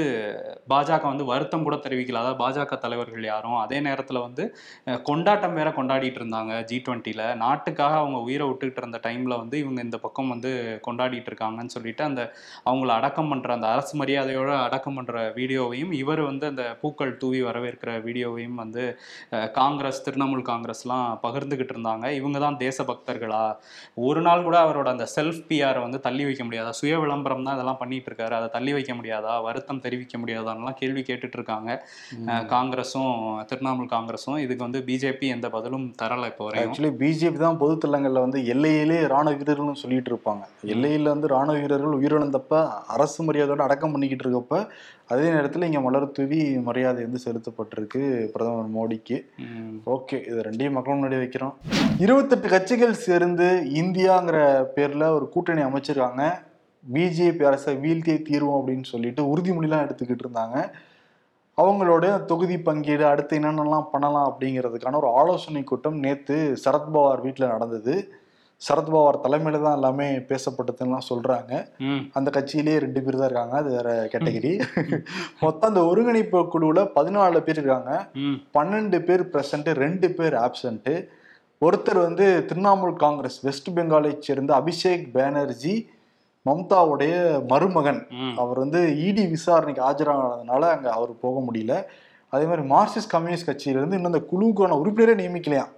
பாஜக 0.74 1.04
வந்து 1.12 1.26
வருத்தம் 1.32 1.66
கூட 1.66 1.76
தெரிவிக்கல. 1.86 2.20
அதாவது 2.22 2.40
பாஜக 2.44 2.78
தலைவர்கள் 2.84 3.26
யாரும் 3.32 3.58
அதே 3.64 3.80
நேரத்தில் 3.88 4.09
வந்து 4.18 4.44
அஹ் 4.88 5.02
கொண்டாட்டம் 5.02 5.54
வேற 5.54 5.70
கொண்டாடிட்டு 5.70 6.20
இருந்தாங்க 6.22 6.64
ஜி 6.64 6.78
டுவெண்ட்டியில் 6.86 7.36
நாட்டுக்காக 7.36 7.96
அவங்க 7.96 8.20
உயிரை 8.20 8.48
விட்டுக்கிட்டு 8.48 8.78
இருந்த 8.78 9.00
டைமில் 9.04 9.38
வந்து 9.38 9.58
இவங்க 9.60 9.82
இந்த 9.82 9.98
பக்கம் 9.98 10.30
வந்து 10.30 10.52
கொண்டாடிட்டு 10.88 11.30
இருக்காங்கன்னு 11.32 11.76
சொல்லிட்டு 11.76 12.04
அந்த 12.04 12.22
அவங்கள 12.66 12.92
அடக்கம் 12.92 13.32
பண்ணுற 13.32 13.52
அந்த 13.52 13.68
அரசு 13.68 13.94
மரியாதையோட 13.98 14.52
அடக்கம் 14.64 14.98
பண்ணுற 14.98 15.08
வீடியோவையும் 15.38 15.94
இவர் 16.00 16.22
வந்து 16.22 16.46
அந்த 16.48 16.64
பூக்கள் 16.82 17.18
தூவி 17.18 17.42
வரவேற்கிற 17.42 17.92
வீடியோவையும் 18.06 18.56
வந்து 18.56 18.84
காங்கிரஸ் 19.54 20.04
திரிணாமுல் 20.06 20.44
காங்கிரஸ்லாம் 20.50 20.88
பகிர்ந்துகிட்டு 21.24 21.74
இருந்தாங்க. 21.76 22.06
இவங்க 22.20 22.38
தான் 22.40 22.58
தேசபக்தர்களா 22.60 23.44
ஒரு 24.04 24.22
நாள் 24.22 24.44
கூட 24.44 24.58
அவரோட 24.60 24.88
அந்த 24.88 25.06
செல்ஃப் 25.16 25.42
பிஆரை 25.50 25.82
வந்து 25.84 26.00
தள்ளி 26.00 26.24
வைக்க 26.24 26.44
முடியாதா? 26.44 26.72
சுய 26.80 27.00
விளம்பரம் 27.00 27.44
தான் 27.44 27.56
இதெல்லாம் 27.58 27.80
பண்ணிட்டு 27.82 28.10
இருக்காரு 28.12 28.34
அதை 28.40 28.48
தள்ளி 28.50 28.72
வைக்க 28.74 28.94
முடியாதா? 28.94 29.34
வருத்தம் 29.42 29.82
தெரிவிக்க 29.86 30.18
முடியாதான்லாம் 30.18 30.78
கேள்வி 30.82 31.02
கேட்டுட்டு 31.02 31.38
இருக்காங்க. 31.40 31.70
காங்கிரஸும் 32.54 33.14
திரிணாமுல் 33.50 33.92
காங்கிரஸும் 34.00 34.42
இதுக்கு 34.46 34.66
வந்து 34.68 34.82
பிஜேபி 34.90 35.30
எந்த 35.36 35.48
பதிலும் 35.56 35.88
தரல 36.02 36.28
இப்போ 36.32 36.44
வரையும். 36.48 36.70
ஆக்சுவலி 36.70 36.92
பிஜேபி 37.02 37.40
தான் 37.46 37.60
பொது 37.62 37.74
தளங்கள்ல 37.84 38.26
வந்து 38.26 38.40
எல்லையிலே 38.54 39.00
ராணுவ 39.14 39.34
வீரர்கள்னு 39.40 39.82
சொல்லிட்டு 39.82 40.12
இருப்பாங்க. 40.14 40.44
எல்லையில 40.74 41.14
வந்து 41.14 41.34
ராணுவ 41.34 41.56
வீரர்கள் 41.64 41.98
உயிரிழந்தப்ப 42.00 42.62
அரசு 42.96 43.20
மரியாதையோட 43.28 43.64
அடக்கம் 43.68 43.94
பண்ணிக்கிட்டு 43.96 44.26
இருக்கப்ப 44.26 44.58
அதே 45.14 45.28
நேரத்துல 45.36 45.68
இங்க 45.70 45.80
மலர் 45.86 46.12
தூவி 46.18 46.40
மரியாதை 46.66 47.04
வந்து 47.06 47.22
செலுத்தப்பட்டிருக்கு 47.24 48.02
பிரதமர் 48.34 48.76
மோடிக்கு. 48.76 49.18
ஓகே 49.96 50.18
இது 50.30 50.44
ரெண்டையும் 50.48 50.76
மக்கள் 50.78 50.98
முன்னாடி 50.98 51.18
வைக்கிறோம். 51.24 51.56
இருபத்தெட்டு 52.06 52.50
கட்சிகள் 52.56 53.02
சேர்ந்து 53.08 53.48
இந்தியாங்கிற 53.82 54.38
பேர்ல 54.76 55.08
ஒரு 55.18 55.28
கூட்டணி 55.36 55.64
அமைச்சிருக்காங்க. 55.70 56.26
பிஜேபி 56.84 57.44
அரசை 57.50 57.74
வீழ்த்தியே 57.86 58.20
தீர்வோம் 58.30 58.60
அப்படின்னு 58.60 58.88
சொல்லிட்டு 58.92 59.24
உறுதிமொழிலாம் 59.32 59.84
எடுத்துக்கிட்டு 59.86 60.26
இருந்தாங்க. 60.26 60.58
அவங்களோட 61.62 62.06
தொகுதி 62.30 62.58
பங்கீடு 62.68 63.04
அடுத்து 63.12 63.38
என்னென்னலாம் 63.40 63.92
பண்ணலாம் 63.94 64.28
அப்படிங்கிறதுக்கான 64.30 65.00
ஒரு 65.02 65.10
ஆலோசனை 65.20 65.62
கூட்டம் 65.72 65.98
நேத்து 66.06 66.38
சரத்பவார் 66.64 67.24
வீட்டில் 67.26 67.54
நடந்தது. 67.54 67.96
சரத்பவார் 68.62 69.18
தலைமையில 69.26 69.60
தான் 69.66 69.78
எல்லாமே 69.78 70.08
பேசப்பட்டதுலாம் 70.30 71.06
சொல்றாங்க. 71.10 71.52
அந்த 72.18 72.30
கட்சியிலேயே 72.38 72.82
ரெண்டு 72.86 73.02
பேர் 73.04 73.20
தான் 73.20 73.30
இருக்காங்க. 73.30 73.56
அது 73.62 73.70
வேற 73.78 73.90
கேட்டகரி. 74.14 74.54
மொத்தம் 75.44 75.70
அந்த 75.72 75.84
ஒருங்கிணைப்பு 75.92 76.40
குழுவுல 76.56 76.82
பதினாலு 76.98 77.42
பேர் 77.48 77.60
இருக்காங்க. 77.62 77.94
பன்னெண்டு 78.58 79.00
பேர் 79.10 79.24
பிரசன்ட் 79.36 79.70
ரெண்டு 79.84 80.10
பேர் 80.18 80.38
ஆப்சண்ட் 80.46 80.92
ஒருத்தர் 81.68 82.00
வந்து 82.08 82.26
திரிணாமுல் 82.50 82.94
காங்கிரஸ் 83.06 83.40
வெஸ்ட் 83.48 83.70
பெங்காலை 83.78 84.12
சேர்ந்த 84.28 84.52
அபிஷேக் 84.62 85.08
பானர்ஜி 85.16 85.74
மம்தாவுடைய 86.50 87.16
மருமகன். 87.48 88.02
அவர் 88.44 88.62
வந்து 88.64 88.82
இடி 89.08 89.26
விசாரணைக்கு 89.36 89.84
ஆஜரானதுனால 89.90 90.62
அங்க 90.76 90.88
அவர் 90.92 91.12
போக 91.26 91.44
முடியல 91.48 91.76
அதே 92.34 92.46
மாதிரி 92.46 92.64
மார்க்சிஸ்ட் 92.70 93.14
கம்யூனிஸ்ட் 93.14 93.50
கட்சியிலிருந்து 93.50 93.98
இன்னும் 94.00 94.12
அந்த 94.12 94.24
குழுவுக்கான 94.32 94.76
உறுப்பினரே 94.82 95.14
நியமிக்கலையாம். 95.22 95.74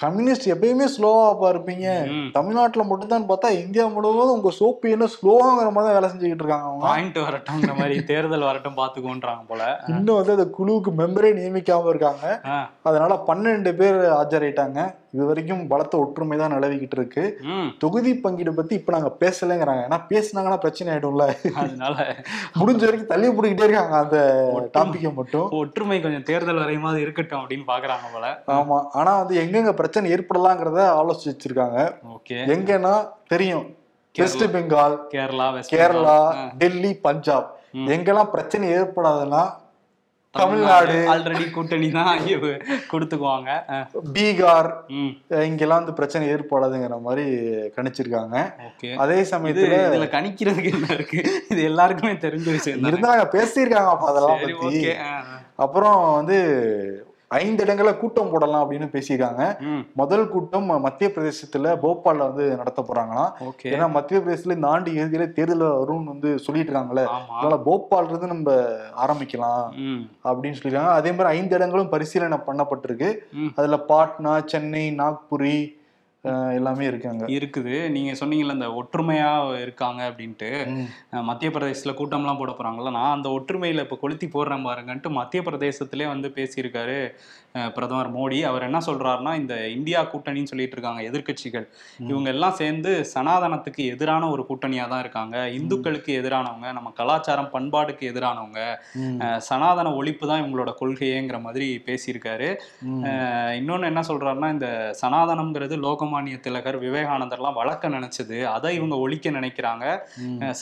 கம்யூனிஸ்ட் 0.00 0.48
எப்பயுமே 0.48 0.86
ஸ்லோவா 0.94 1.48
இருப்பீங்க 1.50 1.86
ம். 2.10 2.28
தமிழ்நாட்டுல 2.32 2.84
மட்டும் 2.84 3.08
தான் 3.08 3.28
பார்த்தா 3.28 3.48
இந்தியா 3.60 3.86
முழுவதும் 3.88 4.36
உங்க 4.36 4.50
சோப்பு 4.58 4.90
என்ன 4.90 5.08
ஸ்லோவாங்கிற 5.14 5.70
மாதிரி 5.70 5.94
வேலை 5.94 6.10
செஞ்சுக்கிட்டு 6.10 6.44
இருக்காங்க 6.44 6.68
அவங்க. 6.68 6.84
பாயிண்ட் 6.86 7.18
வரட்டும்ங்கிற 7.20 7.74
மாதிரி 7.78 7.98
தேர்தல் 8.04 8.48
வரட்டும் 8.48 8.78
பாத்துக்கோன்றாங்க 8.78 9.44
போல. 9.48 9.62
இன்னும் 9.92 10.18
வந்து 10.18 10.32
அந்த 10.32 10.48
குழுவுக்கு 10.56 10.92
மெம்பரே 11.00 11.32
நியமிக்காம 11.32 11.88
இருக்காங்க. 11.88 12.24
அதனால 12.82 13.14
பன்னெண்டு 13.28 13.76
பேர் 13.76 14.00
ஆஜராயிட்டாங்க. 14.14 14.78
இது 15.14 15.24
வரைக்கும் 15.26 15.62
பலத்த 15.68 15.94
ஒற்றுமை 15.98 16.36
தான் 16.36 16.52
நிலவிக்கிட்டு 16.52 16.96
இருக்கு. 16.96 17.22
தொகுதி 17.78 18.14
பங்கீடு 18.16 18.52
பத்தி 18.54 18.74
இப்ப 18.74 18.92
நாங்க 18.92 19.16
பேசலைங்கிறாங்க. 19.20 19.82
ஏன்னா 19.86 19.98
பேசுனாங்கன்னா 20.10 20.58
பிரச்சனை 20.58 20.92
ஆயிடும்ல. 20.92 21.24
அதனால 21.60 21.94
முடிஞ்ச 22.58 22.82
வரைக்கும் 22.84 23.08
தள்ளி 23.08 23.28
பிடிக்கிட்டே 23.30 23.64
இருக்காங்க 23.64 23.96
அந்த 23.96 24.18
டாபிக்கை 24.76 25.12
மட்டும். 25.14 25.48
ஒற்றுமை 25.58 26.00
கொஞ்சம் 26.00 26.22
தேர்தல் 26.22 26.62
வரையுமாவது 26.62 26.96
இருக்கட்டும் 26.96 27.40
அப்படின்னு 27.40 27.66
பாக்குறாங்க 27.66 28.06
போல. 28.12 28.28
ஆமா. 28.54 28.78
ஆனா 28.92 29.16
வந்து 29.16 29.36
எங்கெங்க 29.44 29.72
பிரச்சனை 29.80 30.12
ஏற்படலாங்கிறத 30.16 30.80
ஆலோசிச்சு 31.00 31.32
வச்சிருக்காங்க 31.32 31.78
ஓகே. 32.16 32.38
எங்கன்னா 32.56 32.94
தெரியும். 33.34 33.66
வெஸ்ட் 34.14 34.44
பெங்கால் 34.54 34.94
கேரளா 35.14 35.48
கேரளா. 35.72 36.18
டெல்லி 36.60 36.92
பஞ்சாப். 37.06 37.48
எங்கெல்லாம் 37.96 38.30
பிரச்சனை 38.36 38.68
ஏற்படாதுன்னா 38.78 39.42
தமிழ்நாடு 40.34 40.96
ஆல்ரெடி 41.12 41.44
கூட்டணி 41.54 41.86
தான் 41.94 42.20
கொடுத்துக்குவாங்க. 42.90 43.50
பீகார் 44.16 44.68
இங்கெல்லாம் 45.48 45.80
வந்து 45.80 45.94
பிரச்சனை 46.00 46.24
ஏற்படாதுங்கிற 46.34 46.98
மாதிரி 47.06 47.24
கணிச்சிருக்காங்க. 47.76 48.36
அதே 49.04 49.18
சமயத்துல 49.32 49.78
இதுல 49.88 50.08
கணிக்கிறதுக்கு 50.16 50.72
என்ன 50.76 50.90
இருக்கு? 50.98 51.20
இது 51.52 51.60
எல்லாருக்குமே 51.70 52.14
தெரிஞ்ச 52.26 52.46
விஷயம். 52.58 52.86
இருந்தாங்க 52.92 53.24
பேசியிருக்காங்க 53.36 53.92
அப்ப 53.94 54.10
அதெல்லாம் 54.12 54.42
பத்தி. 54.44 54.82
அப்புறம் 55.66 55.98
வந்து 56.18 56.38
ஐந்து 57.30 57.64
இடங்கள்ல 57.64 57.90
கூட்டம் 57.98 58.30
போடலாம் 58.30 58.62
அப்படின்னு 58.62 58.86
பேசியிருக்காங்க. 58.94 59.42
முதல் 59.94 60.24
கூட்டம் 60.28 60.64
மத்திய 60.86 61.10
பிரதேசத்துல 61.14 61.74
போபால்ல 61.84 62.26
வந்து 62.28 62.44
நடத்த 62.56 62.84
போறாங்களாம். 62.88 63.30
ஏன்னா 63.72 63.86
மத்திய 63.90 64.20
பிரதேசத்துல 64.20 64.56
இந்த 64.58 64.68
ஆண்டு 64.68 64.90
இறுதியில 65.00 65.26
தேர்தல் 65.32 65.64
வரும்னு 65.82 66.12
வந்து 66.12 66.30
சொல்லிட்டு 66.38 66.72
இருக்காங்கல்ல 66.72 67.04
ஆமா. 67.14 67.36
அதனால 67.36 67.58
போபால்ல 67.68 68.10
இருந்து 68.12 68.32
நம்ம 68.34 68.50
ஆரம்பிக்கலாம் 69.04 69.66
அப்படின்னு 70.28 70.58
சொல்லியிருக்காங்க. 70.58 70.96
அதே 71.00 71.12
மாதிரி 71.12 71.36
ஐந்து 71.38 71.56
இடங்களும் 71.56 71.92
பரிசீலனை 71.94 72.38
பண்ணப்பட்டிருக்கு. 72.46 73.10
அதுல 73.54 73.78
பாட்னா 73.92 74.34
சென்னை 74.44 74.84
நாக்புரி 75.02 75.58
எல்லாமே 76.54 76.84
இருக்காங்க. 76.86 77.24
இருக்குது. 77.26 77.90
நீங்க 77.90 78.12
சொன்னீங்கல்ல 78.12 78.52
இந்த 78.52 78.68
ஒற்றுமையா 78.80 79.60
இருக்காங்க 79.60 80.00
அப்படின்ட்டு. 80.10 80.50
மத்திய 81.28 81.50
பிரதேசத்துல 81.50 81.94
கூட்டம்லாம் 82.00 82.38
போட 82.38 82.52
போறாங்கல்ல. 82.58 82.90
நான் 82.90 83.16
அந்த 83.16 83.28
ஒற்றுமையில 83.28 83.80
இப்ப 83.80 83.96
கொளுத்தி 83.96 84.26
போடுறேன் 84.26 84.66
பாருங்கன்ட்டு 84.66 85.10
மத்திய 85.10 85.42
பிரதேசத்திலே 85.42 86.06
வந்து 86.06 86.28
பேசியிருக்காரு. 86.28 86.98
பிரதமர் 87.76 88.10
மோடி 88.16 88.38
அவர் 88.48 88.64
என்ன 88.66 88.78
சொல்றாருன்னா 88.86 89.32
இந்த 89.40 89.54
இந்தியா 89.76 90.00
கூட்டணின்னு 90.12 90.50
சொல்லிட்டு 90.50 90.76
இருக்காங்க 90.76 91.02
எதிர்க்கட்சிகள். 91.08 91.66
இவங்க 92.10 92.28
எல்லாம் 92.34 92.56
சேர்ந்து 92.60 92.90
சனாதனத்துக்கு 93.14 93.84
எதிரான 93.94 94.28
ஒரு 94.34 94.42
கூட்டணியா 94.50 94.84
தான் 94.92 95.02
இருக்காங்க. 95.04 95.36
இந்துக்களுக்கு 95.58 96.10
எதிரானவங்க 96.20 96.68
நம்ம 96.76 96.92
கலாச்சாரம் 97.00 97.50
பண்பாடுக்கு 97.54 98.04
எதிரானவங்க 98.12 98.60
சனாதன 99.48 99.94
ஒழிப்பு 100.00 100.24
தான் 100.30 100.42
இவங்களோட 100.42 100.72
கொள்கையேங்கிற 100.80 101.40
மாதிரி 101.46 101.68
பேசியிருக்காரு. 101.88 102.50
இன்னொன்னு 103.60 103.90
என்ன 103.92 104.04
சொல்றாருன்னா 104.10 104.50
இந்த 104.56 104.68
சனாதனம்ங்கிறது 105.02 105.76
லோகமானிய 105.86 106.38
திலகர் 106.46 106.78
விவேகானந்தர்லாம் 106.86 107.58
வளர்க்க 107.60 107.94
நினைச்சது. 107.96 108.38
அதை 108.54 108.72
இவங்க 108.78 108.96
ஒழிக்க 109.06 109.34
நினைக்கிறாங்க. 109.38 109.84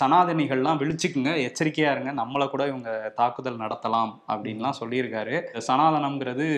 சனாதனிகள்லாம் 0.01 0.81
விழிச்சுக்குங்க 0.85 1.35
எச்சரிக்கையா 1.47 1.93
இருங்க 1.95 2.13
நம்மளை 2.23 2.49
கூட 2.55 2.65
இவங்க 2.73 2.91
தாக்குதல் 3.21 3.63
நடத்தலாம் 3.65 4.13
அப்படின்லாம் 4.33 4.81
சொல்லியிருக்காரு. 4.83 5.37
சனாதனம்ங்கிறது 5.69 6.49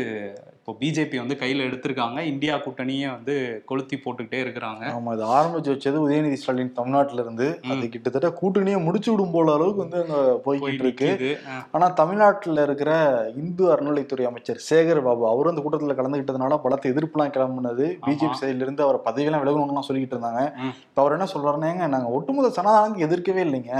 இப்போ 0.54 0.72
பிஜேபி 0.80 1.16
வந்து 1.18 1.36
கையில 1.36 1.66
எடுத்திருக்காங்க. 1.66 2.18
இந்தியா 2.28 2.54
கூட்டணியே 2.56 3.06
வந்து 3.12 3.34
கொளுத்தி 3.64 3.96
போட்டுக்கிட்டே 3.96 4.40
இருக்கிறாங்க. 4.42 4.82
ஆமா 4.92 5.14
இது 5.14 5.24
ஆரம்பிச்சு 5.32 5.72
வச்சது 5.72 5.98
உதயநிதி 6.02 6.38
ஸ்டாலின் 6.38 6.72
தமிழ்நாட்டுல 6.72 7.22
இருந்து 7.22 7.46
அது 7.70 7.84
கிட்டத்தட்ட 7.88 8.28
கூட்டணியை 8.38 8.78
முடிச்சு 8.82 9.10
விடும் 9.10 9.32
போல 9.32 9.52
அளவுக்கு 9.52 9.84
வந்து 9.84 9.98
அங்க 10.02 10.16
போய்கிட்டு 10.44 10.84
இருக்கு. 10.84 11.08
போயிட்டு 11.08 11.30
அஹ் 11.50 11.64
ஆனா 11.72 11.88
தமிழ்நாட்டுல 11.92 12.62
இருக்கிற 12.62 12.90
இந்து 13.36 13.64
அறநிலைத்துறை 13.72 14.26
அமைச்சர் 14.26 14.60
சேகர் 14.68 15.02
பாபு 15.02 15.26
அவரும் 15.26 15.52
அந்த 15.52 15.64
கூட்டத்துல 15.64 15.96
கலந்துகிட்டதுனால 15.96 16.60
பலத்த 16.62 16.92
எதிர்ப்புலாம் 16.92 17.34
கிளம்புனது. 17.34 17.86
பிஜேபி 18.04 18.38
சைடுல 18.40 18.62
இருந்து 18.62 18.82
அவர் 18.82 19.00
பதவியெல்லாம் 19.04 19.44
விலகணும்லாம் 19.44 19.88
சொல்லிட்டு 19.88 20.16
இருந்தாங்க. 20.16 20.44
இப்ப 20.84 21.02
அவர் 21.02 21.12
என்ன 21.12 21.28
சொல்றாருன்னா 21.34 21.70
"ஏங்க, 21.70 21.86
நாங்க 21.88 22.10
ஒட்டுமொத்த 22.10 22.52
சனாதானத்துக்கு 22.56 23.08
எதிர்க்கவே 23.08 23.44
இல்லைங்க. 23.44 23.74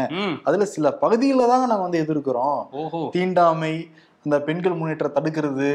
அதுல 0.44 0.64
சில 0.70 0.90
பகுதிகளில் 1.00 1.48
தாங்க 1.48 1.66
நாங்க 1.66 1.84
வந்து 1.84 2.02
எதிர்க்கிறோம். 2.02 2.60
தீண்டாமை 3.10 3.74
அந்த 4.24 4.36
பெண்கள் 4.40 4.78
முன்னேற்றம் 4.78 5.14
தடுக்கிறது 5.14 5.68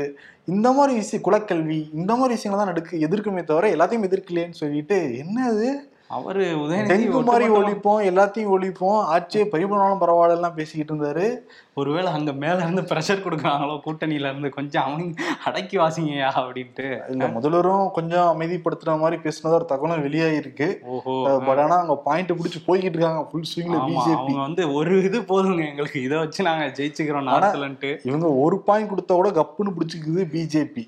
இந்த 0.47 0.67
மாதிரி 0.71 0.93
விஷயம் 0.97 1.23
குலக்கல்வி 1.23 1.79
இந்த 1.93 2.11
மாதிரி 2.15 2.35
விஷயங்கள் 2.35 2.61
தான் 2.63 2.71
நடக்கு 2.71 2.99
எதிர்க்குமே 2.99 3.43
தவிர 3.43 3.69
எல்லாத்தையும் 3.69 4.07
எதிர்க்கலையேன்னு 4.07 4.59
சொல்லிட்டு 4.59 4.97
என்ன 5.17 5.37
அது 5.45 5.67
அவரு 6.09 6.43
உதயநிதி 6.63 6.89
டெங்கு 6.89 7.23
மாதிரி 7.23 7.45
ஒழிப்போம் 7.49 8.01
எல்லாத்தையும் 8.09 8.51
ஒழிப்போம். 8.55 9.03
ஆட்சியை 9.03 9.47
பறிபோனாலும் 9.47 10.01
பரவாயில்ல 10.01 10.29
எல்லாம் 10.29 10.53
பேசிக்கிட்டு 10.53 10.93
இருந்தாரு. 10.93 11.25
ஒருவேளை 11.73 12.11
அங்க 12.11 12.33
மேல 12.33 12.57
இருந்து 12.57 12.81
பிரஷர் 12.81 13.23
கொடுக்குறாங்களோ 13.23 13.79
கூட்டணியில 13.85 14.29
இருந்து 14.31 14.49
கொஞ்சம் 14.49 14.83
அவங்க 14.83 15.23
அடக்கி 15.43 15.77
வாசிங்கயா 15.77 16.29
அப்படின்ட்டு. 16.41 16.99
இல்ல 17.09 17.27
முதல்வரும் 17.27 17.91
கொஞ்சம் 17.91 18.27
அமைதிப்படுத்துற 18.33 18.99
மாதிரி 18.99 19.21
பேசினதா 19.21 19.53
ஒரு 19.53 19.65
தகவலும் 19.65 20.03
வெளியாயிருக்கு. 20.05 20.81
ஓஹோ. 20.83 21.39
பட் 21.47 21.57
ஆனா 21.57 21.75
அவங்க 21.75 21.95
பாயிண்ட் 21.95 22.31
பிடிச்சி 22.31 22.61
போய்கிட்டு 22.67 22.97
இருக்காங்க 22.97 23.23
ஃபுல் 23.31 23.49
ஸ்விங்ல 23.53 23.79
பிஜேபி 23.89 24.15
அவங்க 24.15 24.41
வந்து 24.41 24.73
ஒரு 24.73 25.03
இது 25.03 25.21
போதுங்க 25.21 25.65
எங்களுக்கு 25.67 26.01
இதை 26.01 26.17
வச்சு 26.17 26.43
நாங்க 26.43 26.65
ஜெயிச்சுக்கிறோம் 26.65 27.27
நாட்டுலன்ட்டு. 27.31 27.99
இவங்க 28.03 28.29
ஒரு 28.33 28.59
பாயிண்ட் 28.59 28.91
கொடுத்தா 28.93 29.13
கூட 29.13 29.31
கப்புன்னு 29.41 29.75
பிடிச்சிக்குது 29.79 30.23
பிஜேபி 30.35 30.85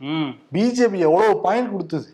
பிஜேபி 0.54 1.00
எவ்வளவு 1.10 1.42
பாயிண்ட் 1.42 1.72
கொடுத்தது? 1.72 2.08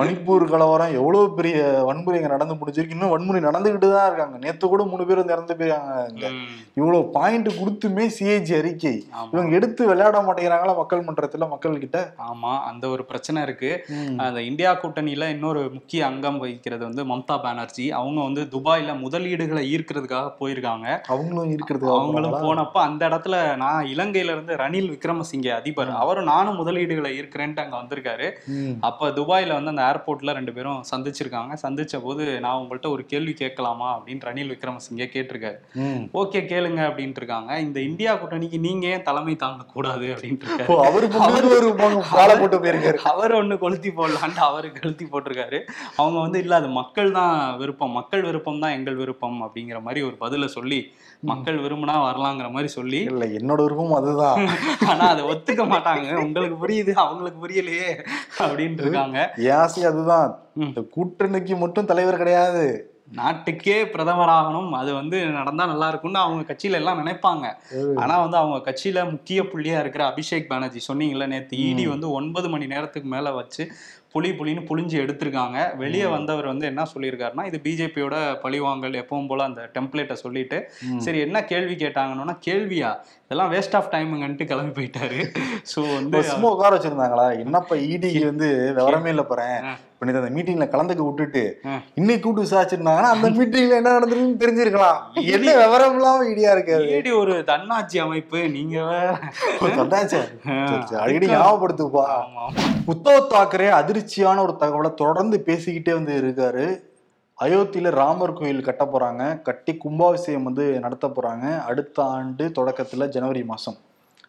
மணிப்பூர் 0.00 0.44
கலவரம் 0.52 0.94
எவ்வளவு 0.98 1.26
பெரிய 1.38 1.56
வன்முறை 1.88 2.20
நடந்து 2.34 2.54
முடிஞ்சிருக்கு 2.60 2.96
இன்னும் 2.96 3.12
வன்முறை 3.14 3.40
நடந்துகிட்டு 3.48 3.88
தான் 3.94 4.08
இருக்காங்க. 4.10 4.36
நேத்து 4.44 4.68
கூட 4.72 4.82
மூணு 4.90 5.06
பேர் 5.08 5.20
வந்து 5.20 5.34
இறந்து 5.36 5.56
போயிருக்காங்க. 5.60 6.30
இவ்வளவு 6.78 7.02
பாயிண்ட் 7.16 7.50
கொடுத்துமே 7.60 8.04
சிஏஜி 8.16 8.54
அறிக்கை. 8.60 8.94
இவங்க 9.32 9.52
எடுத்து 9.58 9.82
விளையாட 9.90 10.20
மாட்டேங்கிறாங்களா 10.26 10.74
மக்கள் 10.80 11.04
மன்றத்துல 11.08 11.48
மக்கள் 11.52 11.80
கிட்ட 11.84 12.00
ஆமா 12.28 12.52
அந்த 12.70 12.84
ஒரு 12.94 13.04
பிரச்சனை 13.10 13.42
இருக்கு. 13.46 13.70
அந்த 14.26 14.40
இந்தியா 14.50 14.72
கூட்டணியில 14.82 15.28
இன்னொரு 15.34 15.62
முக்கிய 15.76 16.06
அங்கம் 16.10 16.40
வகிக்கிறது 16.42 16.82
வந்து 16.88 17.04
மம்தா 17.12 17.36
பானர்ஜி. 17.46 17.86
அவங்க 18.00 18.20
வந்து 18.28 18.44
துபாயில 18.54 18.96
முதலீடுகளை 19.04 19.64
ஈர்க்கிறதுக்காக 19.74 20.32
போயிருக்காங்க. 20.40 20.86
அவங்களும் 21.14 21.52
இருக்கிறது 21.56 21.90
அவங்களும் 21.98 22.38
போனப்ப 22.46 22.82
அந்த 22.88 23.02
இடத்துல 23.10 23.36
நான் 23.64 23.90
இலங்கையில 23.94 24.34
இருந்து 24.36 24.54
ரணில் 24.62 24.90
விக்ரமசிங்கே 24.94 25.52
அதிபர். 25.58 25.92
அவரும் 26.02 26.30
நானும் 26.32 26.58
முதலீடுகளை 26.60 27.12
ஈர்க்கிறேன்ட்டு 27.18 27.64
அங்க 27.64 27.76
வந்திருக்காரு. 27.82 28.28
அப்ப 28.88 29.10
துபாயில 29.18 29.56
வந்து 29.58 29.72
அந்த 29.74 29.84
ஏர்போர்ட்ல 29.90 30.36
ரெண்டு 30.38 30.54
பேரும் 30.56 30.80
சந்திச்சிருக்காங்க. 30.92 31.52
சந்திச்ச 31.64 32.02
போது 32.06 32.24
நான் 32.44 32.58
உங்கள்ட்ட 32.62 32.88
ஒரு 32.94 33.04
கேள்வி 33.12 33.34
கேட்கலாமா 33.42 33.88
அப்படின்னு 33.96 34.26
ரணில் 34.30 34.52
விக்ரமசிங்கே 34.54 35.08
கேட்டிருக்காரு. 35.14 35.58
ஓகே 36.22 36.42
கேளுங்க 36.52 36.80
அப்படின்ட்டு 36.88 37.22
இருக்காங்க 37.22 37.52
இந்த 37.66 37.78
இந்தியா 37.88 38.12
கூட்டணிக்கு 38.20 38.60
நீங்க 38.66 38.86
ஏன் 38.94 39.06
தலைமை 39.08 39.36
தாங்க 39.44 39.66
கூடாது 39.74 40.06
அப்படின்ட்டு 40.14 40.66
அவர் 43.12 43.36
ஒண்ணு 43.40 43.54
கொளுத்தி 43.64 43.90
போடலான்ட்டு 43.98 44.42
அவரு 44.48 44.68
கொளுத்தி 44.78 45.04
போட்டிருக்காரு. 45.12 45.60
அவங்க 46.00 46.18
வந்து 46.24 46.38
இல்ல 46.44 46.54
அது 46.60 46.68
மக்கள் 46.80 47.10
தான் 47.18 47.34
விருப்பம். 47.60 47.96
மக்கள் 47.98 48.26
விருப்பம் 48.28 48.62
தான் 48.64 48.76
எங்கள் 48.78 49.00
விருப்பம் 49.02 49.38
அப்படிங்கிற 49.46 49.80
மாதிரி 49.86 50.00
ஒரு 50.08 50.16
பதில 50.24 50.46
சொல்லி 50.56 50.80
மக்கள் 51.30 51.56
விரும்பினா 51.62 51.94
வரலாங்கிற 52.06 52.48
மாதிரி 52.54 52.68
சொல்லி 52.76 52.98
இல்ல 53.12 53.24
என்னோட 53.38 53.60
விருப்பம் 53.66 53.94
அதுதான். 53.98 54.36
ஆனா 54.90 55.04
அதை 55.12 55.22
ஒத்துக்க 55.32 55.62
மாட்டாங்க. 55.72 56.08
உங்களுக்கு 56.24 56.56
புரியுது 56.62 56.92
அவங்களுக்கு 57.04 57.38
புரியலையே 57.44 57.88
அப்படின்ட்டு 58.42 58.84
இருக்காங்க 58.84 59.18
என் 59.48 59.58
ஆசை 59.62 59.82
அதுதான். 59.84 60.30
இந்த 60.66 60.80
கூட்டணிக்கு 60.96 61.56
மட்டும் 61.58 61.90
தலைவர் 61.90 62.22
கிடையாது. 62.22 62.64
நாட்டுக்கே 63.12 63.76
பிரதமர் 63.88 64.32
ஆகணும். 64.38 64.70
அது 64.70 64.90
வந்து 64.94 65.18
நடந்தா 65.36 65.64
நல்லா 65.66 65.86
இருக்கும்னு 65.88 66.18
அவங்க 66.18 66.42
கட்சியில 66.50 66.78
எல்லாம் 66.80 66.98
நினைப்பாங்க. 66.98 67.46
ஆனா 67.94 68.14
வந்து 68.20 68.36
அவங்க 68.36 68.58
கட்சியில 68.64 69.04
முக்கிய 69.10 69.42
புள்ளியா 69.42 69.78
இருக்கிற 69.80 70.04
அபிஷேக் 70.08 70.50
பானர்ஜி 70.50 70.80
சொன்னீங்கல்ல 70.88 71.26
நேத்து 71.26 71.56
இடி 71.68 71.86
வந்து 71.86 72.08
ஒன்பது 72.10 72.48
மணி 72.48 72.66
நேரத்துக்கு 72.66 73.08
மேல 73.08 73.32
வச்சு 73.32 73.64
புலி 74.14 74.30
புலின்னு 74.38 74.62
புளிஞ்சு 74.68 74.96
எடுத்திருக்காங்க. 75.02 75.58
வெளியே 75.80 76.06
வந்தவர் 76.14 76.50
வந்து 76.50 76.66
என்ன 76.70 76.82
சொல்லியிருக்காருன்னா 76.92 77.44
இது 77.48 77.58
பிஜேபியோட 77.64 78.14
பழிவாங்கல் 78.44 79.00
எப்பவும் 79.02 79.30
போல 79.30 79.44
அந்த 79.48 79.62
டெம்ப்ளேட்டை 79.74 80.16
சொல்லிட்டு. 80.24 80.58
சரி 81.06 81.18
என்ன 81.26 81.44
கேள்வி 81.52 81.76
கேட்டாங்கன்னா 81.84 82.36
கேள்வியா? 82.46 82.92
இதெல்லாம் 83.26 83.50
வேஸ்ட் 83.54 83.76
ஆஃப் 83.78 83.90
டைமுங்கன்ட்டு 83.94 84.44
கிளம்பி 84.50 84.74
போயிட்டாரு. 84.76 85.18
ஸோ 85.72 85.80
வந்து 85.94 86.22
சும்மா 86.30 86.48
உட்கார 86.54 86.70
வச்சிருந்தாங்களா? 86.76 87.26
என்னப்பா 87.44 87.76
இடி 87.88 88.12
வந்து 88.30 88.48
விவரமே 88.78 89.12
இல்ல 89.14 89.24
போறேன். 89.30 89.58
இப்ப 89.92 90.06
அந்த 90.18 90.30
மீட்டிங்ல 90.34 90.66
கலந்துக்க 90.72 91.04
விட்டுட்டு. 91.06 91.42
இன்னைக்கு 91.94 92.22
கூட்டு 92.24 92.44
விசாரிச்சிருந்தாங்கன்னா 92.44 93.10
அந்த 93.14 93.28
மீட்டிங்ல 93.38 93.78
என்ன 93.80 93.94
நடந்திருக்குன்னு 93.96 94.42
தெரிஞ்சிருக்கலாம். 94.44 94.98
என்ன 95.36 95.48
விவரம் 95.62 95.96
இல்லாம 95.98 96.26
இடியா 96.32 96.50
இருக்காது 96.56 96.86
ED 96.98 97.10
ஒரு 97.22 97.34
தன்னாட்சி 97.50 97.98
அமைப்பு 98.04 98.40
நீங்க 98.56 98.76
சரி. 100.14 100.26
அடிக்கடி 101.02 101.28
ஞாபகப்படுத்துப்பா. 101.34 102.06
உத்தவ் 102.92 103.30
தாக்கரே 103.32 103.68
அதிர்ச்சியான 103.98 104.42
ஒரு 104.42 104.54
தகவலை 104.58 104.94
தொடர்ந்து 104.94 105.42
பேசிக்கிட்டே 105.46 105.92
வந்து 105.92 106.22
இருக்காரு. 106.22 106.86
அயோத்தியில 107.42 107.90
ராமர் 107.90 108.32
கோயில் 108.32 108.62
கட்ட 108.62 108.84
போறாங்க. 108.84 109.42
கட்டி 109.42 109.76
கும்பாபிஷேகம் 109.76 110.42
வந்து 110.42 110.80
நடத்த 110.80 111.06
போறாங்க. 111.06 111.60
அடுத்த 111.60 112.02
ஆண்டு 112.02 112.48
தொடக்கத்துல 112.48 113.08
ஜனவரி 113.08 113.44
மாசம். 113.44 113.74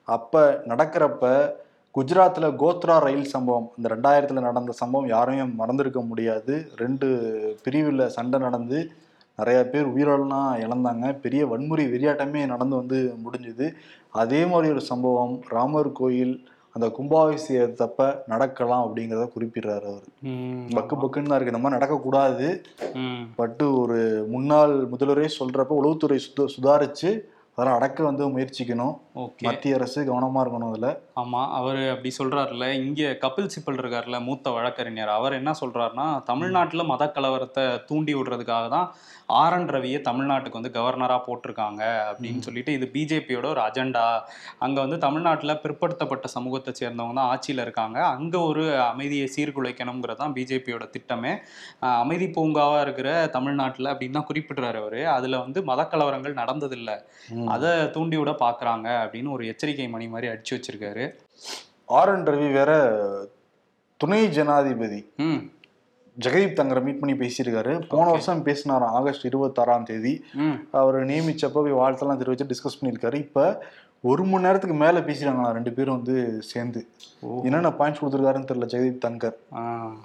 அப்ப 0.03 0.63
நடக்கிறப்ப 0.67 1.51
குஜராத்ல 1.95 2.55
கோத்ரா 2.55 2.99
ரயில் 2.99 3.23
சம்பவம். 3.23 3.71
இந்த 3.77 3.95
ரெண்டாயிரத்துல 3.95 4.39
நடந்த 4.39 4.71
சம்பவம் 4.71 5.07
யாரையும் 5.07 5.55
மறந்திருக்க 5.55 6.01
முடியாது. 6.01 6.71
ரெண்டு 6.75 7.07
பிரிவில் 7.63 8.09
சண்டை 8.09 8.39
நடந்து 8.39 8.91
நிறையா 9.37 9.63
பேர் 9.63 9.87
உயிரெல்லாம் 9.87 10.53
இழந்தாங்க. 10.55 11.19
பெரிய 11.19 11.47
வன்முறை 11.47 11.85
வெறியாட்டமே 11.85 12.45
நடந்து 12.45 12.75
வந்து 12.75 13.13
முடிஞ்சுது. 13.25 13.73
அதே 14.09 14.45
மாதிரி 14.45 14.71
ஒரு 14.71 14.81
சம்பவம். 14.81 15.41
ராமர் 15.47 15.91
கோயில் 15.91 16.49
அந்த 16.75 16.87
கும்பாபிஷேகத்தப்ப 16.97 18.09
நடக்கலாம் 18.31 18.83
அப்படிங்கிறத 18.85 19.25
குறிப்பிடுறாரு 19.35 19.87
அவர். 19.91 20.05
பக்கு 20.77 20.95
பக்குன்னு 21.01 21.31
தான் 21.31 21.37
இருக்கு. 21.37 21.53
இந்த 21.53 21.63
மாதிரி 21.63 21.77
நடக்கக்கூடாது. 21.77 22.47
பட்டு 23.39 23.65
ஒரு 23.81 23.97
முன்னாள் 24.35 24.75
முதல்வரே 24.93 25.29
சொல்றப்ப 25.39 25.81
உளவுத்துறை 25.81 26.19
சுத 26.27 26.47
சுதாரிச்சு 26.55 27.11
அதெல்லாம் 27.51 27.77
அடக்க 27.77 28.03
வந்து 28.07 28.25
முயற்சிக்கணும். 28.33 28.93
மத்திய 29.45 29.77
அரசு 29.77 29.99
கவனமா 30.09 30.41
இருக்கணும் 30.43 30.69
அதுல. 30.71 30.89
ஆமா 31.21 31.41
அவர் 31.57 31.79
அப்படி 31.93 32.11
சொல்றாருல 32.17 32.67
இங்க 32.81 33.09
கபில் 33.23 33.51
சிப்பல் 33.55 33.79
இருக்காருல்ல 33.81 34.19
மூத்த 34.27 34.51
வழக்கறிஞர். 34.57 35.11
அவர் 35.17 35.37
என்ன 35.39 35.53
சொல்றாருன்னா 35.61 36.05
தமிழ்நாட்டுல 36.29 36.85
மத 36.91 37.07
கலவரத்தை 37.17 37.65
தூண்டி 37.89 38.13
விடுறதுக்காக 38.15 38.67
தான் 38.75 38.87
ஆர் 39.37 39.55
என் 39.55 39.67
ரவியை 39.75 39.99
தமிழ்நாட்டுக்கு 40.07 40.59
வந்து 40.59 40.71
கவர்னரா 40.77 41.17
போட்டிருக்காங்க 41.25 41.81
அப்படின்னு 42.09 42.41
சொல்லிட்டு 42.47 42.71
இது 42.77 42.85
பிஜேபியோட 42.95 43.45
ஒரு 43.53 43.61
அஜெண்டா. 43.65 44.05
அங்க 44.65 44.77
வந்து 44.85 44.97
தமிழ்நாட்டுல 45.05 45.53
பிற்படுத்தப்பட்ட 45.63 46.27
சமூகத்தை 46.35 46.73
சேர்ந்தவங்க 46.81 47.15
தான் 47.19 47.29
ஆட்சியில 47.33 47.65
இருக்காங்க. 47.67 47.97
அங்க 48.15 48.35
ஒரு 48.49 48.63
அமைதியை 48.91 49.27
சீர்குலைக்கணுங்கிறது 49.35 50.21
தான் 50.23 50.35
பிஜேபியோட 50.37 50.87
திட்டமே. 50.95 51.33
அமைதி 52.03 52.29
பூங்காவா 52.37 52.79
இருக்கிற 52.85 53.09
தமிழ்நாட்டுல 53.37 53.91
அப்படின்னு 53.93 54.17
தான் 54.19 54.29
குறிப்பிடுறாரு 54.31 54.79
அவரு. 54.83 55.01
அதுல 55.17 55.41
வந்து 55.45 55.61
மத 55.71 55.87
கலவரங்கள் 55.93 56.39
நடந்ததில்லை 56.41 56.97
அதை 57.55 57.73
தூண்டி 57.97 58.17
விட 58.21 58.33
பாக்குறாங்க 58.45 58.87
அப்படின்னு 59.03 59.35
ஒரு 59.37 59.45
எச்சரிக்கை 59.53 59.87
மணி 59.95 60.07
மாதிரி 60.15 60.31
அடிச்சு 60.33 60.55
வச்சிருக்காரு. 60.57 61.05
ஆர் 61.99 62.13
என் 62.15 62.27
ரவி 62.31 62.49
வேற 62.59 62.71
துணை 64.01 64.19
ஜனாதிபதி. 64.35 64.99
ஜெகதீப் 66.25 66.57
தங்கரை 66.59 66.81
மீட் 66.81 66.99
பண்ணி 66.99 67.17
பேசியிருக்காரு. 67.17 67.87
போன. 67.89 68.09
வருஷம் 68.09 68.45
பேசினாராம் 68.45 68.93
ஆகஸ்ட் 68.99 69.27
இருபத்தாறாம் 69.27 69.83
தேதி. 69.83 70.23
அவர் 70.71 71.05
நியமிச்சப்ப 71.05 71.53
போய் 71.53 71.73
வாழ்த்தெல்லாம் 71.73 72.21
தெரிவிச்சு 72.21 72.49
டிஸ்கஸ் 72.49 72.77
பண்ணியிருக்காரு. 72.81 73.15
இப்ப 73.15 73.63
ஒரு 74.01 74.23
மணி 74.23 74.43
நேரத்துக்கு 74.43 74.75
மேல 74.75 74.99
பேசிட்டாங்களா 74.99 75.51
ரெண்டு 75.51 75.71
பேரும் 75.71 75.95
வந்து 75.95 76.41
சேர்ந்து. 76.41 76.87
என்னென்ன 77.43 77.69
பாயிண்ட்ஸ் 77.69 78.01
கொடுத்துருக்காருன்னு 78.01 78.45
தெரியல 78.51 78.67
ஜெகதீப் 78.73 78.99
தங்கர். 79.05 79.55
ஆ 79.55 79.59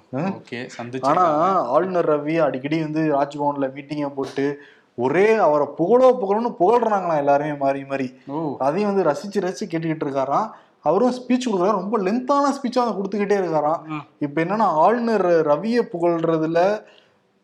ம். 0.09 0.17
ஓகே 0.17 0.69
ஆனா 1.01 1.25
சந்திச்சு 1.27 1.67
ஆளுநர் 1.67 2.09
ரவி 2.09 2.39
அடிக்கடி 2.39 2.81
வந்து 2.81 3.01
ராஜ்பவன்ல 3.01 3.69
மீட்டிங்கை 3.75 4.09
போட்டு 4.09 4.57
ஒரே 4.95 5.33
அவரை 5.33 5.67
புகழோ 5.77 6.17
புகழன்னு 6.21 6.55
புகழ்றாங்களாம் 6.59 7.17
எல்லாருமே 7.17 7.53
மாறி 7.53 7.85
மாறி. 7.85 8.13
அதையும் 8.59 8.95
வந்து 8.95 9.09
ரசிச்சு 9.11 9.41
ரசிச்சு 9.41 9.69
கேட்டுக்கிட்டு 9.69 10.05
இருக்காராம். 10.05 10.49
அவரும் 10.85 11.15
ஸ்பீச் 11.17 11.47
கொடுக்குறாரு 11.47 11.79
ரொம்ப 11.81 11.97
லென்த்தான 12.07 12.51
ஸ்பீச்சா 12.57 12.81
அதை 12.83 12.93
கொடுத்துக்கிட்டே 12.97 13.37
இருக்காராம். 13.41 13.81
இப்ப 14.25 14.43
என்னன்னா 14.43 14.67
ஆளுநர் 14.83 15.27
ரவியை 15.51 15.83
புகழ்றதுல 15.93 16.59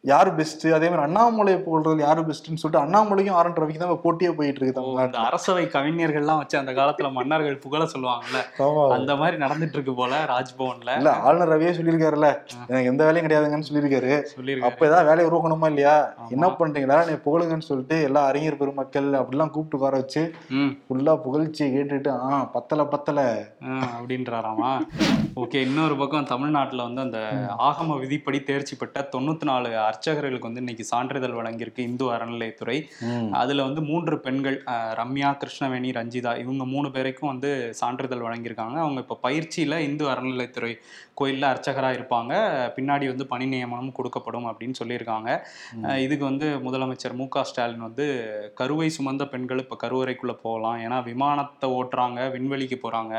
யார் 0.04 0.30
பெஸ்ட் 0.38 0.64
அதே 0.76 0.88
மாதிரி 0.90 1.04
அண்ணாமலையை 1.08 1.58
புகழ்றதுல 1.66 2.04
யாரு 2.06 2.22
பெஸ்ட்னு 2.28 2.60
சொல்லிட்டு 2.62 2.80
அண்ணாமலைக்கும் 2.84 3.36
ஆர் 3.40 3.48
என் 3.50 3.58
ரவிக்கு 3.62 3.82
தான் 3.82 3.92
போட்டியே 4.06 4.32
போயிட்டு 4.38 4.60
இருக்கு 4.60 4.78
தமிழ்நாட்டுல. 4.78 5.26
அரசவை 5.30 5.66
கவிஞர்கள்லாம் 5.76 6.40
வச்சு 6.42 6.56
அந்த 6.62 6.72
காலத்துல 6.80 7.10
மன்னர்கள் 7.18 7.60
புகழ 7.66 7.82
சொல்லுவாங்கல்ல. 7.94 8.40
அந்த 8.96 9.16
மாதிரி 9.20 9.38
நடந்துட்டு 9.44 9.78
இருக்கு 9.78 9.94
போல 10.00 10.22
ராஜ்பவன்ல. 10.32 10.96
இல்ல 11.02 11.12
ஆளுநர் 11.26 11.52
ரவியே 11.54 11.74
சொல்லியிருக்காருல்ல. 11.80 12.30
எனக்கு 12.70 12.92
எந்த 12.94 13.04
வேலையும் 13.08 13.28
கிடையாதுங்கன்னு 13.28 13.68
சொல்லியிருக்காரு. 13.70 14.12
அப்ப 14.70 14.88
ஏதாவது 14.90 15.10
வேலையை 15.10 15.28
உருவாக்கணுமா 15.30 15.70
இல்லையா. 15.74 15.96
என்ன 16.36 16.50
பண்றீங்களா 16.62 16.98
நீ 17.12 17.16
புகழுங்கன்னு 17.28 17.70
சொல்லிட்டு 17.70 18.00
எல்லா 18.10 18.24
அறிஞர் 18.32 18.60
பெருமக்கள் 18.64 19.12
அப்படிலாம் 19.22 19.54
கூப்பிட்டு 19.54 19.80
உட்கார 19.80 20.02
வச்சு 20.04 20.24
ஃபுல்லா 20.88 21.16
புகழ்ச்சியை 21.28 21.70
கேட்டுட்டு 21.78 22.12
ஆ 22.26 22.42
பத்தல 22.58 22.88
பத்தல. 22.96 23.20
அப்படின்றாராமா? 23.94 24.74
ஓகே 25.42 25.60
இன்னொரு 25.68 25.96
பக்கம் 25.98 26.30
தமிழ்நாட்டுல 26.34 26.86
வந்து 26.88 27.02
அந்த 27.02 27.20
ஆகம 27.70 28.00
விதிப்படி 28.00 28.40
தேர்ச்சி 28.44 28.76
பெற்ற 28.76 29.08
தொண்ணூத்தி 29.16 29.46
நாலு 29.50 29.70
அர்ச்சகர்களுக்கு 29.92 30.50
வந்து 30.50 30.64
இன்னைக்கு 30.66 30.86
சான்றிதழ் 30.92 31.38
வழங்கியிருக்கு 31.40 31.88
இந்து 31.90 32.08
அறநிலையத்துறை. 32.16 32.78
அதுல 33.42 33.66
வந்து 33.68 33.84
மூன்று 33.92 34.18
பெண்கள் 34.26 34.58
ரம்யா 35.02 35.32
கிருஷ்ணவேணி 35.44 35.92
ரஞ்சிதா 36.00 36.34
இவங்க 36.44 36.66
மூணு 36.74 36.92
பேருக்கும் 36.98 37.32
வந்து 37.34 37.52
சான்றிதழ் 37.82 38.26
வழங்கியிருக்காங்க. 38.28 38.78
அவங்க 38.86 39.00
இப்ப 39.06 39.20
பயிற்சியில 39.28 39.80
இந்து 39.90 40.06
அறநிலையத்துறை 40.14 40.74
கோயில்ல 41.20 41.46
அர்ச்சகரா 41.54 41.90
இருப்பாங்க. 41.96 42.34
பின்னாடி 42.76 43.06
வந்து 43.12 43.26
பணி 43.32 43.46
நியமனம் 43.54 43.96
கொடுக்கப்படும் 43.98 44.48
அப்படின்னு 44.50 44.80
சொல்லியிருக்காங்க. 44.82 45.30
இதுக்கு 46.06 46.26
வந்து 46.30 46.48
முதலமைச்சர் 46.68 47.18
மு 47.20 47.28
ஸ்டாலின் 47.50 47.86
வந்து 47.88 48.06
கருவை 48.60 48.88
சுமந்த 48.98 49.24
பெண்கள் 49.32 49.62
இப்ப 49.64 49.78
கருவறைக்குள்ள 49.84 50.34
போகலாம். 50.46 50.78
ஏன்னா 50.86 50.98
விமானத்தை 51.10 51.68
ஓட்டுறாங்க 51.78 52.20
விண்வெளிக்கு 52.36 52.78
போறாங்க. 52.84 53.16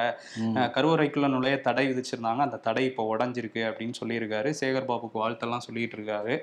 கருவறைக்குள்ள 0.77 1.29
நுழைய 1.35 1.57
தடை 1.67 1.85
விதிச்சிருந்தாங்க. 1.91 2.43
அந்த 2.47 2.61
தடை 2.67 2.85
இப்போ 2.91 3.03
உடஞ்சிருக்கு 3.13 3.63
அப்படின்னு 3.69 3.95
சொல்லியிருக்காரு. 4.01 4.51
சேகர் 4.61 4.89
பாபுக்கு 4.91 5.17
வாழ்த்தெல்லாம் 5.23 5.65
சொல்லிட்டு 5.67 5.97
இருக்காரு. 5.99 6.35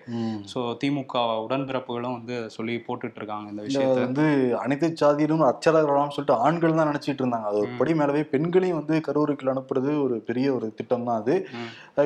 ஸோ 0.52 0.60
திமுக 0.82 1.16
உடன்பிறப்புகளும் 1.44 2.16
வந்து 2.18 2.36
சொல்லி 2.56 2.76
போட்டுட்டு 2.86 3.20
இருக்காங்க 3.20 3.48
இந்த 3.52 3.64
விஷயத்த. 3.68 3.98
வந்து 4.06 4.26
அனைத்து 4.64 4.88
சாதியிலும் 5.02 5.44
அர்ச்சகர்களாம் 5.48 6.14
சொல்லிட்டு 6.16 6.40
ஆண்கள் 6.46 6.78
தான் 6.80 6.90
நினைச்சிட்டு 6.92 7.22
இருந்தாங்க. 7.24 7.50
அது. 7.52 7.62
படி 7.80 7.94
மேலவே 8.00 8.24
பெண்களையும் 8.34 8.80
வந்து 8.82 8.98
கரூருக்குள்ள 9.08 9.54
அனுப்புறது 9.56 9.92
ஒரு 10.06 10.18
பெரிய 10.30 10.48
ஒரு 10.58 10.70
திட்டம் 10.80 11.08
தான் 11.10 11.20
அது 11.22 11.36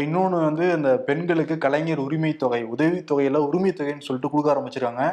இன்னொன்னு 0.05 0.39
வந்து 0.47 0.65
இந்த 0.77 0.91
பெண்களுக்கு 1.09 1.57
கலைஞர் 1.65 2.05
உரிமை 2.05 2.33
தொகை 2.43 2.61
உதவி 2.73 2.99
தொகையில 3.11 3.43
உரிமை 3.49 3.73
தொகைன்னு 3.79 4.07
சொல்லிட்டு 4.07 4.33
கொடுக்க 4.33 4.53
ஆரம்பிச்சிருக்காங்க. 4.53 5.05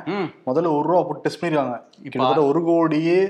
முதல்ல 0.49 0.75
ஒரு 0.79 0.87
ரூபா 0.91 1.03
போட்டு 1.03 1.25
டெஸ்ட் 1.27 1.43
பண்ணிருக்காங்க. 1.43 1.79
கிட்டத்தட்ட 2.05 2.43
ஒரு 2.51 2.63
கோடியே 2.69 3.21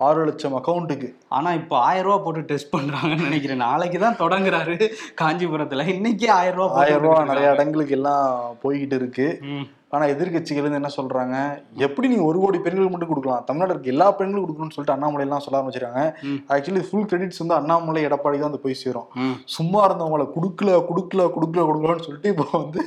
ஆறு 0.00 0.20
லட்சம் 0.26 0.54
அக்கௌண்ட்டுக்கு 0.58 1.08
ஆனா 1.38 1.48
இப்போ 1.52 1.74
ஆயிரம் 1.86 2.06
ரூபாய் 2.06 2.24
போட்டு 2.26 2.42
டெஸ்ட் 2.50 2.72
பண்றாங்கன்னு 2.74 3.26
நினைக்கிறேன். 3.28 3.64
நாளைக்கு 3.66 3.98
தான் 3.98 4.20
தொடங்குறாரு 4.22 4.74
காஞ்சிபுரத்துல. 5.20 5.84
இன்னைக்கு 5.94 6.28
ஆயிரம் 6.38 6.60
போட்டு 6.60 6.80
ஆயிரம் 6.84 7.04
ரூபா. 7.06 7.18
நிறைய 7.24 7.50
இடங்களுக்கு 7.56 7.96
எல்லாம் 7.98 8.24
போய்கிட்டு 8.64 8.98
இருக்கு. 9.00 9.26
ம். 9.52 9.66
ஆனா 9.94 10.04
எதிர்கட்சிகள் 10.12 10.64
வந்து 10.64 10.78
என்ன 10.80 10.90
சொல்றாங்க? 10.96 11.36
எப்படி 11.86 12.08
நீங்க 12.10 12.24
ஒரு 12.24 12.38
கோடி 12.42 12.58
பெண்களுக்கு 12.58 12.92
மட்டும் 12.92 13.10
கொடுக்கலாம்? 13.12 13.44
தமிழ்நாடு 13.46 13.72
இருக்க 13.74 13.94
எல்லா 13.94 14.06
பெண்களுக்கும் 14.18 14.44
கொடுக்கணும்னு 14.44 14.76
சொல்லிட்டு 14.76 14.94
அண்ணாமலை 14.96 15.24
எல்லாம் 15.26 15.42
சொல்ல 15.46 15.58
ஆரம்பிச்சிருக்காங்க. 15.60 16.02
ஆக்சுவலி 16.54 16.82
ஃபுல் 16.88 17.08
கிரெடிட்ஸ் 17.10 17.42
வந்து 17.42 17.56
அண்ணாமலை 17.58 18.04
எடப்பாடி 18.08 18.38
தான் 18.38 18.50
வந்து 18.50 18.64
போய் 18.66 18.80
சேரும். 18.82 19.08
சும்மா 19.56 19.80
இருந்தவங்கள 19.88 20.26
குடுக்கல 20.36 20.76
குடுக்கல 20.90 21.26
குடுக்கல 21.36 21.64
குடுக்கலன்னு 21.70 22.06
சொல்லிட்டு 22.08 22.32
இப்போ 22.34 22.46
வந்து 22.56 22.80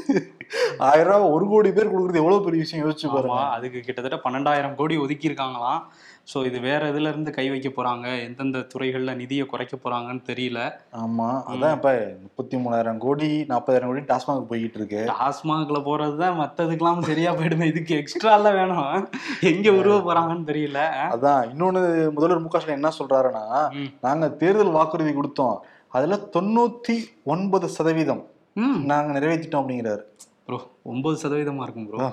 ஆயிரம் 0.87 1.11
ரூபாய் 1.11 1.33
ஒரு 1.35 1.45
கோடி 1.51 1.69
பேர் 1.75 1.91
கொடுக்குறது 1.91 2.21
எவ்வளவு 2.23 2.45
பெரிய 2.47 2.61
விஷயம்? 2.65 2.83
யோசிச்சு 2.85 3.07
பாருங்க. 3.15 3.41
அதுக்கு 3.57 3.79
கிட்டத்தட்ட 3.87 4.19
பன்னெண்டாயிரம் 4.25 4.79
கோடி 4.81 4.97
ஒதுக்கி 5.05 5.29
இருக்காங்களாம் 5.31 5.81
ஸோ 6.27 6.45
இது 6.45 6.59
வேற 6.59 6.91
இதுல 6.91 7.07
இருந்து 7.07 7.31
கை 7.31 7.49
வைக்க 7.49 7.69
போறாங்க? 7.69 8.23
எந்தெந்த 8.23 8.67
துறைகள்ல 8.73 9.15
நிதியை 9.15 9.45
குறைக்க 9.45 9.77
போறாங்கன்னு 9.77 10.21
தெரியல. 10.27 10.59
ஆமா. 10.91 11.43
அதான் 11.45 11.75
இப்ப 11.75 12.17
முப்பத்தி 12.21 12.57
மூணாயிரம் 12.57 12.97
கோடி 12.97 13.45
நாற்பதாயிரம் 13.47 13.89
கோடி 13.89 14.01
டாஸ்மாக் 14.01 14.49
போய்கிட்டு 14.49 14.75
இருக்கு. 14.75 15.05
டாஸ்மாக்ல 15.05 15.83
போறது 15.83 16.17
தான் 16.17 16.39
மற்றதுக்கெல்லாம் 16.39 17.01
சரியா 17.01 17.33
போயிடுமே. 17.33 17.65
இதுக்கு 17.65 17.95
எக்ஸ்ட்ரா 17.95 18.33
எல்லாம் 18.33 18.53
வேணும். 18.53 19.09
எங்க 19.41 19.71
உருவ 19.71 19.97
போறாங்கன்னு 19.99 20.43
தெரியல. 20.43 20.79
அதான். 21.09 21.49
இன்னொன்னு 21.51 22.11
முதல்வர் 22.11 22.39
மு 22.39 22.49
என்ன 22.67 22.91
சொல்றாருன்னா 22.99 23.69
ம். 23.71 23.89
நாங்க 24.01 24.29
தேர்தல் 24.29 24.69
வாக்குறுதி 24.69 25.11
கொடுத்தோம். 25.11 25.61
அதுல 25.87 26.15
தொண்ணூத்தி 26.33 26.97
ஒன்பது 27.23 27.69
சதவீதம் 27.69 28.23
ம். 28.55 28.85
நாங்க 28.85 29.19
நிறைவேற்றிட்டோம் 29.19 29.61
அப்படிங்கிறாரு. 29.63 30.01
ப்ரோ 30.45 30.57
ஒன்பது 30.83 31.29
சதவீதமா 31.29 31.61
இருக்கும் 31.63 31.87
ப்ரோ. 31.87 32.07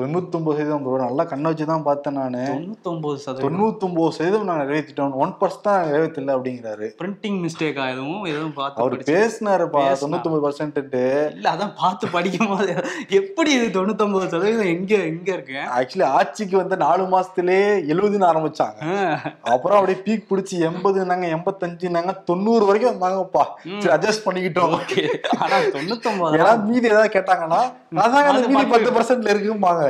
தொண்ணூத்தி 0.00 0.32
ஒன்பது 0.32 0.56
சதவீதம் 0.56 0.86
bro. 0.86 1.04
நல்லா 1.04 1.24
கண்ணை 1.24 1.50
வச்சுதான் 1.50 1.82
பார்த்தேன் 1.82 2.14
நானு. 2.14 2.38
தொண்ணூத்தொன்பது 2.38 3.14
சதவீதம். 3.14 3.64
தொண்ணூத்தி 3.64 3.80
ஒன்பது 3.80 4.12
சதவீதம் 4.12 4.44
நாங்க 4.44 4.64
நிறைவேற்றிட்டோம் 4.64 5.12
ஒன் 5.12 5.34
பர்சன்ட் 5.40 5.60
தான் 5.62 5.84
நிறைவேற்றல 5.84 6.34
அப்படிங்கிறாரு. 6.36 6.90
பிரிண்டிங் 6.98 7.48
மிஸ்டேக்கா 7.48 7.90
எதுவும் 7.90 8.24
எதுவும் 8.24 8.52
பார்த்து 8.52 8.82
அவர் 8.82 8.96
பேசினாருப்பா 8.96 9.74
பேசினாரு. 9.74 9.96
தொண்ணூத்தி 10.00 10.30
ஒன்பது 10.30 10.50
பர்சன்ட் 10.50 11.28
இல்ல 11.30 11.50
அதான் 11.50 11.72
பார்த்து 11.80 12.08
படிக்கும் 12.08 12.48
போது 12.48 12.84
எப்படி 13.08 13.52
இது 13.52 13.80
தொண்ணூத்தொன்பது 13.80 14.26
சதவீதம் 14.26 14.66
எங்க 14.66 14.94
எங்க 14.94 15.32
இருக்கு? 15.32 15.52
ஆக்சுவலி 15.52 16.02
ஆட்சிக்கு 16.02 16.56
வந்து 16.56 16.76
நாலு 16.76 17.02
மாசத்துலயே 17.02 17.78
எழுபதுன்னு 17.88 18.26
ஆரம்பிச்சாங்க. 18.26 19.16
அப்புறம் 19.42 19.78
அப்படியே 19.78 20.02
பீக் 20.04 20.32
பிடிச்சி 20.32 20.70
எண்பதுனாங்க 20.70 21.38
எண்பத்தஞ்சுனாங்க 21.38 22.22
தொண்ணூறு 22.24 22.66
வரைக்கும் 22.66 23.00
வந்தாங்கப்பா. 23.00 23.42
சரி 23.78 23.96
அட்ஜஸ்ட் 23.96 24.28
பண்ணிக்கிட்டோம். 24.28 24.78
ஓகே. 24.78 25.16
ஆனா 25.38 25.56
தொண்ணூத்தொன்பது 25.58 26.38
ஏன்னா 26.38 26.62
மீதி 26.62 26.88
ஏதாவது 26.88 27.20
கேட்டாங்கன்னா 27.20 27.72
அதாங்க 27.94 28.48
மீதி 28.48 28.70
பத்து- 28.70 28.88
பர்சன்ட்ல 28.88 29.28
இருக்கும்பாங்க. 29.30 29.89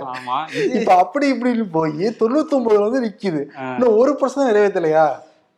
இப்ப 0.75 0.97
அப்படி 0.97 1.33
இப்படின்னு 1.33 1.69
போய் 1.71 2.07
தொண்ணூத்தி 2.07 2.51
ஒன்பது 2.51 2.81
வந்து 2.81 3.03
நிக்குது. 3.03 3.45
இன்னும் 3.57 3.97
ஒரு 3.97 4.19
பர்சன்ட் 4.21 4.39
நிறைவேற்றலையா? 4.39 5.09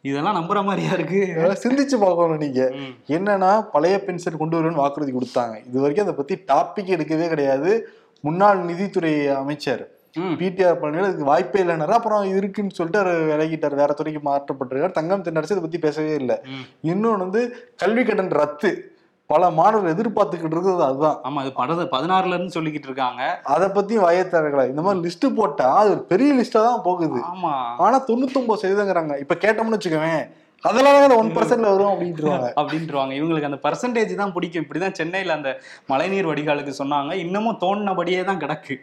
இதெல்லாம் 0.00 0.36
நம்புற 0.36 0.64
மாதிரியா 0.64 0.92
இருக்கு? 0.92 1.34
சிந்திச்சு 1.62 2.00
பார்க்கணும் 2.00 2.36
நீங்க. 2.36 2.72
என்னன்னா 3.08 3.62
பழைய 3.72 4.04
பென்ஷன் 4.04 4.36
கொண்டு 4.36 4.62
வருவேன்னு 4.62 4.74
வாக்குறுதி 4.74 5.12
கொடுத்தாங்க. 5.12 5.66
இது 5.68 5.80
வரைக்கும் 5.80 6.06
அதை 6.06 6.12
பத்தி 6.12 6.34
டாபிக் 6.34 6.94
எடுக்கவே 6.96 7.28
கிடையாது. 7.28 7.88
முன்னாள் 8.20 8.58
நிதித்துறை 8.58 9.28
அமைச்சர். 9.28 9.88
பிடிஆர் 10.18 10.76
பழனிவேல் 10.82 11.04
அதுக்கு 11.04 11.24
வாய்ப்பே 11.24 11.62
இல்லைனாரு. 11.62 11.86
அப்புறம் 11.86 12.24
இது 12.24 12.36
இருக்குன்னு 12.36 12.70
சொல்லிட்டு 12.74 13.10
அவர் 13.10 13.22
விலகிட்டார். 13.22 13.74
வேற 13.74 13.92
துறைக்கு 13.92 14.30
மாற்றப்பட்டிருக்காரு. 14.30 14.90
தங்கம் 14.90 15.22
தென்னரசு 15.22 15.42
இதை 15.42 15.56
பத்தி 15.56 15.78
பேசவே 15.78 16.14
இல்லை. 16.14 16.40
ம். 16.44 16.88
இன்னொன்னு 16.88 17.16
வந்து 17.16 17.70
கல்வி 17.76 18.04
கடன் 18.04 18.28
ரத்து. 18.28 18.91
பல 19.32 19.50
மாணவர்கள் 19.50 19.94
எதிர்பார்த்துக்கிட்டு 19.94 20.56
இருக்கிறது 20.56 20.84
அதுதான். 20.84 21.18
ஆமா 21.28 21.40
அது 21.42 21.52
படது 21.52 21.84
பதினாறுல 21.94 22.36
இருந்து 22.36 22.56
சொல்லிக்கிட்டு 22.56 22.88
இருக்காங்க. 22.90 23.22
அதை 23.54 23.68
பத்தி 23.68 23.94
வயத்தரகளை 23.98 24.64
இந்த 24.68 24.82
மாதிரி 24.82 25.04
லிஸ்ட் 25.06 25.26
போட்டா 25.34 25.68
அது 25.74 25.90
ஒரு 25.90 26.02
பெரிய 26.12 26.30
லிஸ்டா 26.34 26.62
தான் 26.68 26.84
போகுது. 26.84 27.20
ஆமா. 27.32 27.54
ஆனா 27.78 27.98
தொண்ணூத்தொன்பது 28.08 28.62
சதவீதங்கிறாங்க 28.62 29.16
இப்ப 29.18 29.34
கேட்டோம்னு 29.44 29.78
வச்சுக்கவேன் 29.78 30.22
அதெல்லாம் 30.64 31.02
அந்த 31.02 31.16
ஒன் 31.16 31.30
பர்சன்ட்ல 31.36 31.70
வரும் 31.70 31.92
அப்படின்ட்டுருவாங்க. 31.92 32.48
அப்படின்ட்டுருவாங்க. 32.60 33.12
இவங்களுக்கு 33.20 33.42
அந்த 33.42 33.58
பர்சன்டேஜ் 33.62 34.14
தான் 34.14 34.32
பிடிக்கும். 34.32 34.64
இப்படிதான் 34.64 34.92
சென்னையில 34.92 35.32
அந்த 35.32 35.60
மழைநீர் 35.86 36.26
வடிகாலுக்கு 36.26 36.72
சொன்னாங்க. 36.78 37.12
இன்னமும் 37.12 37.58
தோண்டினபடியே 37.60 38.24
தான் 38.24 38.40
கிடக்கு. 38.40 38.74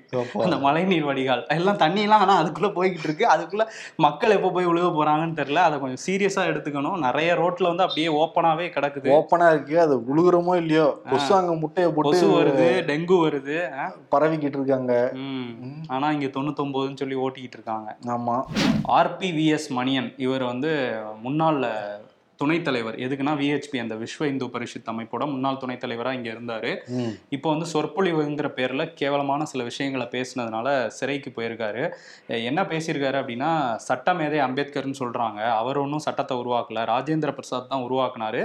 அந்த 0.44 0.58
மழைநீர் 0.58 1.06
வடிகால். 1.06 1.48
எல்லாம் 1.48 1.76
தண்ணி 1.76 2.02
எல்லாம் 2.02 2.20
ஆனா 2.20 2.44
அதுக்குள்ள 2.44 2.72
போய்கிட்டு 2.76 3.04
இருக்கு. 3.04 3.28
அதுக்குள்ள 3.28 3.66
மக்கள் 3.96 4.30
எப்போ 4.30 4.52
போய் 4.52 4.68
விழுக 4.68 4.90
போறாங்கன்னு 5.00 5.38
தெரியல. 5.42 5.56
அதை 5.56 5.80
கொஞ்சம் 5.80 6.04
சீரியஸா 6.08 6.44
எடுத்துக்கணும். 6.52 6.98
நிறைய 6.98 7.34
ரோட்ல 7.34 7.64
வந்து 7.64 7.84
அப்படியே 7.84 8.08
ஓப்பனாவே 8.08 8.68
கிடக்குது. 8.78 9.10
ஓப்பனா 9.10 9.50
இருக்கு. 9.50 9.80
அது 9.80 9.98
உழுகுறமோ 10.00 10.56
இல்லையோ? 10.56 11.02
கொசு 11.10 11.36
அங்க 11.36 11.56
முட்டையை 11.56 11.92
போட்டு 11.92 12.42
வருது 12.42 12.68
டெங்கு 12.86 13.18
வருது? 13.28 13.58
பரவிக்கிட்டு 14.16 14.60
இருக்காங்க 14.60 15.12
ம். 15.14 15.50
ஆனா 15.88 16.12
இங்க 16.12 16.26
தொண்ணூத்தொன்பதுன்னு 16.26 16.96
சொல்லி 16.96 17.16
ஓட்டிக்கிட்டு 17.16 17.58
இருக்காங்க. 17.60 17.98
ஆமா. 18.08 18.38
ஆர்பிவிஎஸ் 18.88 19.70
மணியன். 19.70 20.14
இவர் 20.18 20.44
வந்து 20.44 20.72
முன்னாள் 21.22 21.68
Yeah. 21.70 22.09
துணைத் 22.42 22.66
தலைவர் 22.68 22.98
எதுக்குன்னா 23.06 23.32
விஹெச்பி 23.40 23.78
அந்த 23.84 23.96
விஸ்வ 24.02 24.26
இந்து 24.26 24.46
பரிஷத் 24.46 24.90
அமைப்போட 24.92 25.24
முன்னாள் 25.32 25.58
துணைத் 25.58 25.82
தலைவரா 25.84 26.12
இங்க 26.18 26.30
இருந்தாரு. 26.36 26.70
இப்போ 27.30 27.48
வந்து 27.54 27.66
சொற்பொழிவுங்கிற 27.74 28.48
பேர்ல 28.60 28.84
கேவலமான 29.00 29.46
சில 29.52 29.64
விஷயங்களை 29.64 30.06
பேசினதுனால 30.14 30.68
சிறைக்கு 30.98 31.32
போயிருக்காரு. 31.38 31.84
என்ன 32.50 32.64
பேசியிருக்காரு 32.72 33.18
அப்படின்னா 33.22 33.50
சட்டமேதை 33.88 34.40
அம்பேத்கர்னு 34.46 35.00
சொல்றாங்க. 35.00 35.42
அவர் 35.62 35.80
ஒன்றும் 35.84 36.04
சட்டத்தை 36.06 36.38
உருவாக்கல. 36.44 36.86
ராஜேந்திர 36.92 37.34
பிரசாத் 37.40 37.68
தான் 37.74 37.84
உருவாக்குனாரு. 37.88 38.42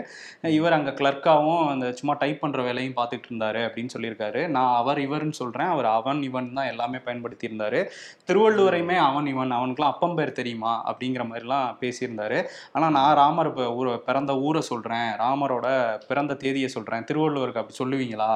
இவர் 0.58 0.76
அங்க 0.78 0.94
கிளர்க்காவும் 1.00 1.62
அந்த 1.74 1.92
சும்மா 2.00 2.16
டைப் 2.24 2.40
பண்ற 2.40 2.62
வேலையும் 2.68 2.96
பார்த்துட்டு 2.98 3.30
இருந்தாரு 3.30 3.62
அப்படின்னு 3.68 3.94
சொல்லியிருக்காரு. 3.96 4.42
நான் 4.56 4.74
அவர் 4.80 5.02
இவர்னு 5.06 5.38
சொல்றேன். 5.42 5.72
அவர் 5.76 5.90
அவன் 5.92 6.22
இவன் 6.30 6.50
தான் 6.58 6.70
எல்லாமே 6.72 7.02
பயன்படுத்தி 7.06 7.52
இருந்தாரு 7.52 7.82
திருவள்ளுவரையுமே 8.28 8.98
அவன் 9.08 9.30
இவன். 9.34 9.56
அவனுக்குலாம் 9.60 9.92
அப்பம் 9.94 10.18
பேர் 10.20 10.36
தெரியுமா? 10.40 10.74
அப்படிங்கிற 10.90 11.22
மாதிரிலாம் 11.30 11.72
பேசியிருந்தாரு. 11.84 12.40
ஆனா 12.72 12.86
நான் 12.98 13.16
ராமர் 13.22 13.50
இப்ப 13.52 13.70
ஊர 13.84 13.96
பிறந்த 14.08 14.32
ஊரை 14.46 14.62
சொல்றேன் 14.70 15.08
ராமரோட 15.22 15.66
பிறந்த 16.10 16.36
தேதியை 16.44 16.68
சொல்றேன் 16.76 17.06
திருவள்ளுவருக்கு 17.10 17.60
அப்படி 17.62 17.78
சொல்லுவீங்களா? 17.82 18.30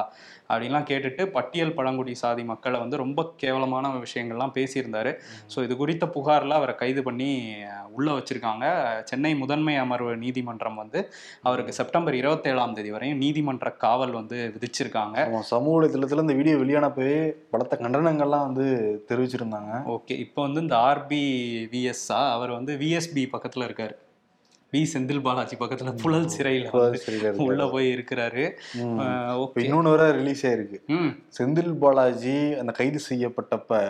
அப்படின்லாம் 0.51 0.87
கேட்டுட்டு 0.89 1.23
பட்டியல் 1.35 1.73
பழங்குடி 1.77 2.13
சாதி 2.21 2.43
மக்களை 2.51 2.77
வந்து 2.83 2.95
ரொம்ப 3.01 3.25
கேவலமான 3.41 3.91
விஷயங்கள்லாம் 4.05 4.53
பேசியிருந்தாரு. 4.55 5.11
ஸோ 5.53 5.57
இது 5.65 5.73
குறித்த 5.81 6.05
புகாரில் 6.15 6.57
அவரை 6.59 6.75
கைது 6.81 7.01
பண்ணி 7.07 7.29
உள்ள 7.97 8.07
வச்சிருக்காங்க. 8.17 8.65
சென்னை 9.11 9.33
முதன்மை 9.43 9.75
அமர்வு 9.83 10.13
நீதிமன்றம் 10.23 10.79
வந்து 10.83 11.01
அவருக்கு 11.47 11.77
செப்டம்பர் 11.79 12.19
இருபத்தேழாம் 12.21 12.75
தேதி 12.79 12.91
வரையும் 12.95 13.21
நீதிமன்ற 13.25 13.69
காவல் 13.85 14.17
வந்து 14.19 14.39
விதிச்சிருக்காங்க. 14.55 15.17
சமூக 15.53 15.75
வலைதளத்துல 15.77 16.25
இந்த 16.25 16.37
வீடியோ 16.41 16.57
வெளியானப்பவே 16.63 17.19
பலத்த 17.53 17.79
கண்டனங்கள்லாம் 17.83 18.47
வந்து 18.49 18.67
தெரிவிச்சிருந்தாங்க. 19.11 19.73
ஓகே 19.95 20.17
இப்போ 20.25 20.41
வந்து 20.47 20.63
இந்த 20.65 20.77
ஆர்பி 20.89 21.23
விஎஸ்ஆ 21.73 22.21
அவர் 22.35 22.57
வந்து 22.59 22.73
விஎஸ்பி 22.83 23.25
பக்கத்துல 23.35 23.67
இருக்காரு. 23.69 23.95
வி 24.73 24.81
செந்தில் 24.93 25.21
பாலாஜி 25.21 25.55
பக்கத்துல 25.55 25.91
புழல் 26.01 26.27
சிறையில. 26.37 27.35
உள்ள 27.35 27.69
போய் 27.69 27.93
இருக்கிறாரு. 27.93 28.43
இன்னொன்னு 29.63 29.93
வர 29.95 30.11
ரிலீஸ் 30.11 30.45
ஆயிருக்கு. 30.45 30.79
செந்தில் 31.37 31.73
பாலாஜி 31.73 32.53
அந்த 32.53 32.71
கைது 32.71 32.99
செய்யப்பட்டப்ப 33.09 33.81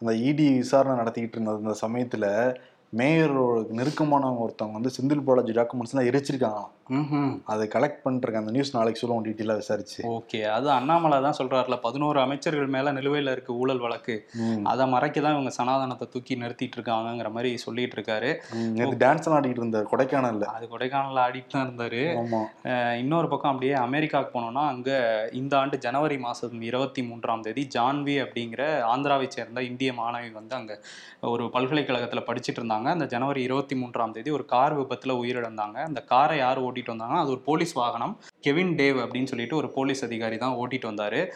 அந்த 0.00 0.14
இடி 0.14 0.50
விசாரணை 0.56 1.04
நடத்திக்கிட்டு 1.04 1.36
இருந்த 1.36 1.52
அந்த 1.52 1.74
சமயத்துல 1.80 2.26
மேயரோட 2.92 3.74
நெருக்கமானவங்க 3.78 4.42
ஒருத்தவங்க 4.44 4.76
வந்து 4.78 4.92
செந்தில் 4.96 5.24
பாலாஜி 5.28 5.52
டாக்குமெண்ட்ஸ் 5.56 5.92
எல்லாம் 5.94 6.08
எரிச்சிருக்காங்களாம். 6.10 6.74
ம்ஹும். 6.98 7.32
அதை 7.52 7.68
கலெக்ட் 7.72 7.98
பண்ணிருக்காங்க 8.04 8.42
அந்த 8.42 8.52
நியூஸ் 8.54 8.74
நாளைக்கு 8.76 9.00
சொல்லுவோம் 9.00 9.24
டீட்டெயிலாக 9.26 9.60
விசாரிச்சு. 9.62 9.98
ஓகே. 10.14 10.38
அது 10.54 10.70
அண்ணாமலை 10.70 11.20
தான் 11.26 11.36
சொல்றாருல 11.38 11.76
பதினோரு 11.86 12.18
அமைச்சர்கள் 12.22 12.70
மேல 12.76 12.92
நிலுவையில 12.92 13.32
இருக்கு 13.34 13.52
ஊழல் 13.62 13.82
வழக்கு. 13.84 14.14
அதை 14.72 14.84
மறைக்க 14.94 15.20
தான் 15.24 15.34
இவங்க 15.36 15.50
சனாதனத்தை 15.58 16.06
தூக்கி 16.14 16.36
நிறுத்திட்டு 16.42 16.78
இருக்காங்கங்கிற 16.78 17.30
மாதிரி 17.34 17.50
சொல்லிட்டு 17.64 17.96
இருக்காரு. 17.98 18.30
டான்ஸ் 19.02 19.26
எல்லாம் 19.26 19.38
ஆடிக்கிட்டு 19.40 19.62
இருந்தார் 19.64 19.90
கொடைக்கானல்ல. 19.92 20.46
அது 20.54 20.68
கொடைக்கானல்ல 20.72 21.26
ஆடிட்டு 21.26 21.52
தான் 21.56 21.66
இருந்தாரு. 21.68 22.00
இன்னொரு 23.02 23.28
பக்கம் 23.28 23.52
அப்படியே 23.52 23.74
அமெரிக்காவுக்கு 23.86 24.34
போனோம்னா 24.38 24.64
அங்க 24.72 24.90
இந்த 25.32 25.58
ஆண்டு 25.60 25.78
ஜனவரி 25.78 26.18
மாசம் 26.26 26.66
இருபத்தி 26.70 27.02
மூன்றாம் 27.02 27.44
தேதி 27.48 27.68
ஜான்வி 27.76 28.16
அப்படிங்கிற 28.24 28.62
ஆந்திராவை 28.94 29.28
சேர்ந்த 29.28 29.66
இந்திய 29.70 29.92
மாணவி 30.00 30.32
வந்து 30.40 30.54
அங்க 30.54 30.80
ஒரு 31.34 31.44
பல்கலைக்கழகத்துல 31.54 32.22
படிச்சிட்டு 32.30 32.60
இருந்தாங்க. 32.60 32.76
அந்த 32.84 33.06
ஜனவரி 33.06 33.42
இருபத்தி 33.42 33.76
மூன்றாம் 33.76 34.12
தேதி 34.12 34.30
ஒரு 34.30 34.44
கார் 34.44 34.80
விபத்துல 34.80 35.12
உயிரிழந்தாங்க. 35.22 35.76
அந்த 35.84 36.02
காரை 36.02 36.38
யார் 36.38 36.62
ஓட்டிட்டு 36.62 36.92
வந்தாங்கன்னா 36.92 37.18
அது 37.18 37.30
ஒரு 37.30 37.40
போலீஸ் 37.40 37.72
வாகனம். 37.72 38.20
கெவின் 38.40 38.76
டேவ் 38.76 38.98
அப்படின்னு 39.04 39.24
சொல்லிட்டு 39.24 39.56
ஒரு 39.56 39.70
போலீஸ் 39.70 40.04
அதிகாரி 40.04 40.36
தான் 40.36 40.54
ஓட்டிட்டு 40.54 40.88
வந்தாரு. 40.90 41.26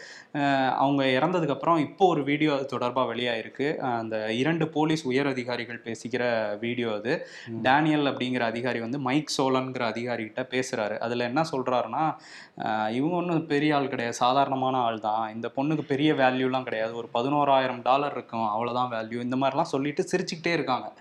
அவங்க 0.69 1.03
இறந்ததுக்கு 1.03 1.49
அப்புறம் 1.49 1.77
இப்போ 1.77 2.07
ஒரு 2.07 2.23
வீடியோ 2.23 2.53
அது 2.53 2.65
தொடர்பாக 2.65 3.13
வெளியாயிருக்கு. 3.13 3.77
அந்த 3.77 4.33
இரண்டு 4.33 4.67
போலீஸ் 4.67 5.05
உயர் 5.05 5.27
அதிகாரிகள் 5.27 5.81
பேசிக்கிற 5.83 6.23
வீடியோ 6.59 6.93
அது. 6.93 7.27
டேனியல் 7.61 8.05
அப்படிங்கிற 8.05 8.39
அதிகாரி 8.39 8.79
வந்து 8.79 8.99
மைக் 8.99 9.33
சோலன்கிற 9.37 9.81
அதிகாரி 9.81 10.23
கிட்ட 10.23 10.41
பேசுறாரு. 10.57 10.97
அதுல 10.97 11.23
என்ன 11.23 11.41
சொல்றாருன்னா 11.51 12.15
அஹ் 12.57 12.91
இவங்க 12.91 13.15
ஒன்றும் 13.15 13.45
பெரிய 13.45 13.75
ஆள் 13.75 13.87
கிடையாது. 13.87 14.15
சாதாரணமான 14.15 14.77
ஆள் 14.77 14.99
தான். 14.99 15.33
இந்த 15.33 15.51
பொண்ணுக்கு 15.55 15.81
பெரிய 15.81 16.13
வேல்யூலாம் 16.13 16.63
கிடையாது. 16.63 16.95
ஒரு 16.95 17.09
பதினோராயிரம் 17.13 17.81
டாலர் 17.83 18.11
இருக்கும். 18.11 18.47
அவ்வளவுதான் 18.47 18.91
வேல்யூ 18.91 19.21
இந்த 19.21 19.35
மாதிரிலாம் 19.35 19.61
சொல்லிட்டு 19.61 20.07
சிரிச்சுக்கிட்டே 20.11 20.53
இருக்காங்க. 20.53 20.93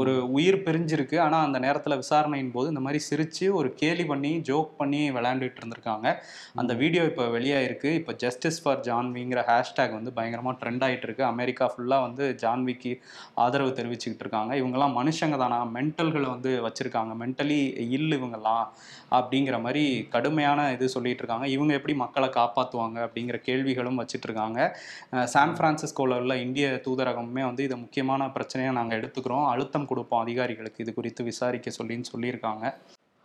ஒரு 0.00 0.12
உயிர் 0.36 0.58
பிரிஞ்சிருக்கு. 0.66 1.16
ஆனா 1.26 1.38
அந்த 1.46 1.58
நேரத்துல 1.66 1.96
விசாரணையின் 2.02 2.52
போது 2.56 2.68
இந்த 2.72 2.82
மாதிரி 2.86 3.00
சிரிச்சு 3.10 3.46
ஒரு 3.58 3.68
கேலி 3.82 4.04
பண்ணி 4.04 4.32
ஜோக் 4.48 4.70
பண்ணி 4.80 5.02
விளையாண்டுட்டு 5.16 5.60
இருந்திருக்காங்க. 5.62 6.06
அந்த 6.62 6.74
வீடியோ 6.82 7.04
இப்போ 7.10 7.26
வெளியாயிருக்கு. 7.38 7.90
இப்போ 8.00 8.12
ஜஸ்டிஸ் 8.24 8.60
ஃபார் 8.62 8.80
ஜான்விங்கிற 8.88 9.42
ஹேஷ்டேக் 9.50 9.96
வந்து 9.98 10.12
பயங்கரமா 10.18 10.54
ட்ரெண்ட் 10.62 10.84
ஆயிட்டு 10.88 11.08
இருக்கு 11.08 11.24
அமெரிக்கா 11.24 11.66
ஃபுல்லா 11.72 11.98
வந்து 12.06 12.24
ஜான்விக்கு 12.42 12.92
ஆதரவு 13.44 13.72
தெரிவிச்சுக்கிட்டு 13.80 14.24
இருக்காங்க. 14.26 14.52
இவங்கெல்லாம் 14.62 14.96
மனுஷங்க 15.00 15.38
தானா? 15.44 15.60
மென்டல்களை 15.76 16.28
வந்து 16.34 16.52
வச்சிருக்காங்க. 16.68 17.12
மென்டலி 17.22 17.60
இல் 17.98 18.18
இவங்கெல்லாம் 18.18 18.64
அப்படிங்கிற 19.18 19.56
மாதிரி 19.64 19.82
கடுமையான 20.14 20.60
இது 20.76 20.86
சொல்லிட்டு 20.94 21.22
இருக்காங்க. 21.22 21.46
இவங்க 21.56 21.72
எப்படி 21.78 21.94
மக்களை 22.04 22.28
காப்பாற்றுவாங்க 22.36 22.98
அப்படிங்கிற 23.06 23.36
கேள்விகளும் 23.48 24.00
வச்சிட்டு 24.00 24.26
இருக்காங்க. 24.28 24.60
சான் 25.34 25.54
பிரான்சிஸ்கோல 25.58 26.18
உள்ள 26.22 26.34
இந்திய 26.46 26.66
தூதரகமுமே 26.86 27.44
வந்து 27.50 27.62
இதை 27.68 27.76
முக்கியமான 27.84 28.30
பிரச்சனையாக 28.36 28.78
நாங்கள் 28.78 28.98
எடுத்துக்கிறோம். 29.00 29.46
அழுத்தம் 29.64 29.90
கொடுப்போம் 29.92 30.24
அதிகாரிகளுக்கு. 30.24 30.84
இது 30.84 31.00
குறித்து 31.00 31.30
விசாரிக்க 31.30 31.70
சொல்லின்னு 31.80 32.12
சொல்லியிருக்காங்க. 32.14 32.74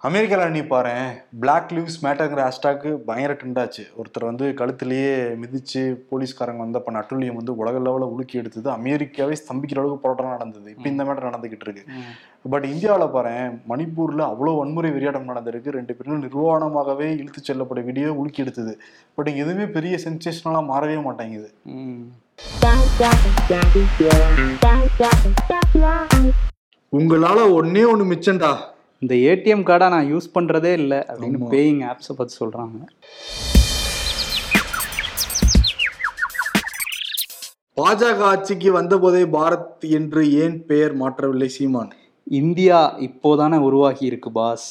அமெரிக்கால 0.07 0.43
நீ 0.55 0.59
பாரு 0.71 0.91
பிளாக் 1.39 1.71
லிவ்ஸ் 1.75 1.97
மேட்டர்ங்கிற 2.03 2.41
ஹேஷ்டாக்கு 2.45 2.89
பயங்கர 3.07 3.33
ட்ரெண்ட் 3.39 3.59
ஆச்சு. 3.63 3.83
ஒருத்தர் 3.99 4.27
வந்து 4.27 4.45
கழுத்துலயே 4.59 5.09
மிதிச்சு 5.41 5.81
போலீஸ்காரங்க 6.11 6.61
வந்து 6.63 6.79
அப்ப 6.79 6.91
வந்து 7.39 7.53
உலக 7.61 7.79
லெவலில் 7.87 8.13
உலுக்கி 8.15 8.37
எடுத்தது 8.41 8.69
அமெரிக்காவே 8.75 9.35
ஸ்தம்பிக்கிற 9.41 9.81
அளவுக்கு 9.81 10.03
போராட்டம் 10.05 10.35
நடந்தது. 10.35 10.69
இப்போ 10.75 10.89
இந்த 10.89 11.03
மேட்டர் 11.03 11.29
நடந்துகிட்டு 11.29 11.67
இருக்கு. 11.67 11.83
பட் 12.45 12.65
இந்தியாவில் 12.71 13.11
பாரு 13.13 13.33
மணிப்பூர்ல 13.69 14.21
அவ்வளோ 14.31 14.51
வன்முறை 14.59 14.89
விரியாட்டம் 14.91 15.29
நடந்திருக்கு. 15.29 15.69
ரெண்டு 15.77 15.93
பேரும் 15.95 16.21
நிர்வாணமாகவே 16.25 17.07
இழுத்து 17.21 17.41
செல்லப்பட்ட 17.47 17.81
வீடியோ 17.87 18.13
உலுக்கி 18.21 18.43
எடுத்தது. 18.43 18.73
பட் 19.15 19.29
எதுவுமே 19.41 19.65
பெரிய 19.75 19.95
சென்சேஷனலாக 20.05 20.63
மாறவே 20.71 20.95
மாட்டேங்குது. 21.07 21.49
உங்களால 26.99 27.39
ஒன்னே 27.59 27.83
ஒன்று 27.91 28.07
மிச்சம்டா. 28.13 28.51
இந்த 29.03 29.15
ஏடிஎம் 29.29 29.67
கார்டை 29.69 29.89
நான் 29.95 30.09
யூஸ் 30.13 30.33
பண்றதே 30.37 30.73
இல்லை 30.81 30.99
அப்படின்னு. 31.11 31.51
பேயிங் 31.55 31.81
ஆப்ஸை 31.91 32.15
பற்றி 32.19 32.35
சொல்றாங்க. 32.41 32.79
பாஜக 37.79 38.21
ஆட்சிக்கு 38.31 38.69
வந்தபோதே 38.79 39.23
பாரத் 39.37 39.85
என்று 39.99 40.21
ஏன் 40.43 40.57
பெயர் 40.71 40.95
மாற்றவில்லை 41.01 41.49
சீமான்? 41.57 41.91
இந்தியா 42.29 42.79
இப்போதானே 42.99 43.57
உருவாகி 43.57 44.03
இருக்கு 44.05 44.31
பாஸ் 44.31 44.69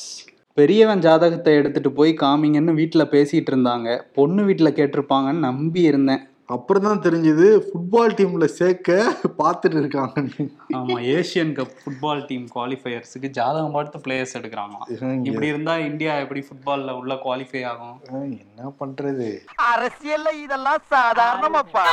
பெரியவன் 0.56 1.00
ஜாதகத்தை 1.00 1.52
எடுத்துட்டு 1.54 1.90
போய் 1.92 2.12
காமிங்கன்னு 2.20 2.72
வீட்டில் 2.72 3.10
பேசிட்டு 3.12 3.50
இருந்தாங்க. 3.52 3.88
பொண்ணு 4.16 4.42
வீட்டில் 4.42 4.76
கேட்டிருப்பாங்கன்னு 4.76 5.46
நம்பி 5.48 5.80
இருந்தேன். 5.80 6.22
அப்புறம் 6.48 6.82
தான் 6.82 7.02
தெரிஞ்சது 7.06 7.46
ஃபுட்பால் 7.64 8.14
டீம்ல 8.18 8.44
சேர்க்க 8.58 8.92
பார்த்துட்டு 9.40 9.76
இருக்காங்கன்னு 9.80 10.44
ஆமா 10.76 10.96
ஏசியன் 11.16 11.52
கப் 11.58 11.74
ஃபுட்பால் 11.82 12.22
டீம் 12.28 12.46
குவாலிஃபயர்ஸுக்கு 12.54 13.28
ஜாதகம் 13.38 13.76
பார்த்து 13.76 14.02
பிளேயர்ஸ் 14.06 14.36
எடுக்கிறாங்க 14.40 14.78
இப்படி 15.28 15.52
இருந்தா 15.52 15.74
இந்தியா 15.88 16.14
எப்படி 16.24 16.42
ஃபுட்பால்ல 16.46 16.94
உள்ள 17.00 17.14
குவாலிஃபை 17.24 17.62
ஆகும்? 17.72 17.98
என்ன 18.42 18.72
பண்றது? 18.80 19.28
அரசியல்ல 19.72 20.32
இதெல்லாம் 20.44 20.82
சாதாரணமாப்பா. 20.94 21.86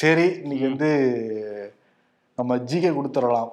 சரி 0.00 0.26
இன்னைக்கு 0.42 0.66
வந்து 0.68 0.90
நம்ம 2.36 2.56
ஜிகே 2.56 2.90
கொடுத்துடலாம். 2.98 3.48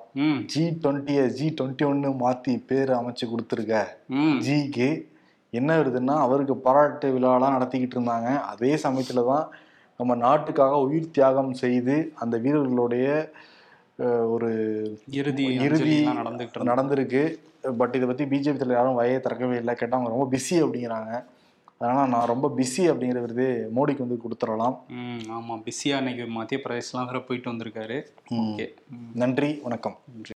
ஜி 0.45 0.63
டுவெண்ட்டியை 0.81 1.25
ஜி 1.27 1.53
டுவெண்ட்டி 1.62 1.86
ஒன்னு 1.86 2.10
மாத்தி 2.10 2.53
பேர் 2.67 2.91
அமைச்சு 2.91 3.23
கொடுத்துருக்க. 3.25 3.84
ம். 4.08 4.39
ஜிகே 4.47 4.89
என்ன 5.51 5.77
வருதுன்னா 5.77 6.15
அவருக்கு 6.25 6.55
பாராட்டு 6.58 7.08
விழாலாம் 7.15 7.55
நடத்திக்கிட்டு 7.55 7.95
இருந்தாங்க. 7.95 8.29
அதே 8.51 8.75
சமயத்துல 8.75 9.25
தான் 9.25 9.49
நம்ம 9.97 10.15
நாட்டுக்காக 10.15 10.77
உயிர் 10.77 11.12
தியாகம் 11.12 11.53
செய்து 11.53 12.12
அந்த 12.15 12.38
வீரர்களுடைய 12.38 13.31
ஒரு 14.34 14.51
இறுதி 15.10 15.45
இறுதி. 15.67 15.97
நடந்திருக்கு. 16.71 17.23
பட் 17.77 17.95
இதை 17.95 18.08
பத்தி 18.08 18.23
பிஜேபி 18.25 18.58
தலைவர் 18.58 18.77
யாரும் 18.77 18.99
வகையை 18.99 19.21
திறக்கவே 19.21 19.58
இல்லை. 19.58 19.73
கேட்டால் 19.75 19.99
அவங்க 19.99 20.17
ரொம்ப 20.17 20.38
பிஸி 20.38 20.55
அப்படிங்கிறாங்க. 20.65 21.13
அதனால 21.77 22.07
நான் 22.07 22.27
ரொம்ப 22.27 22.53
பிஸி 22.57 22.77
அப்படிங்கிற 22.77 23.21
விருது 23.21 23.69
மோடிக்கு 23.75 23.97
வந்து 23.97 24.19
கொடுத்துடலாம். 24.23 24.77
ம் 24.88 25.17
ஆமா 25.27 25.61
பிஸியா 25.65 25.97
இன்னைக்கு 25.97 26.27
மத்திய 26.27 26.61
பிரதேஷ்லாம் 26.63 27.05
வேற 27.05 27.21
போயிட்டு 27.21 27.51
வந்திருக்காரு. 27.51 28.03
ஓகே 28.29 28.73
நன்றி 29.13 29.59
வணக்கம். 29.63 29.99
நன்றி. 30.13 30.33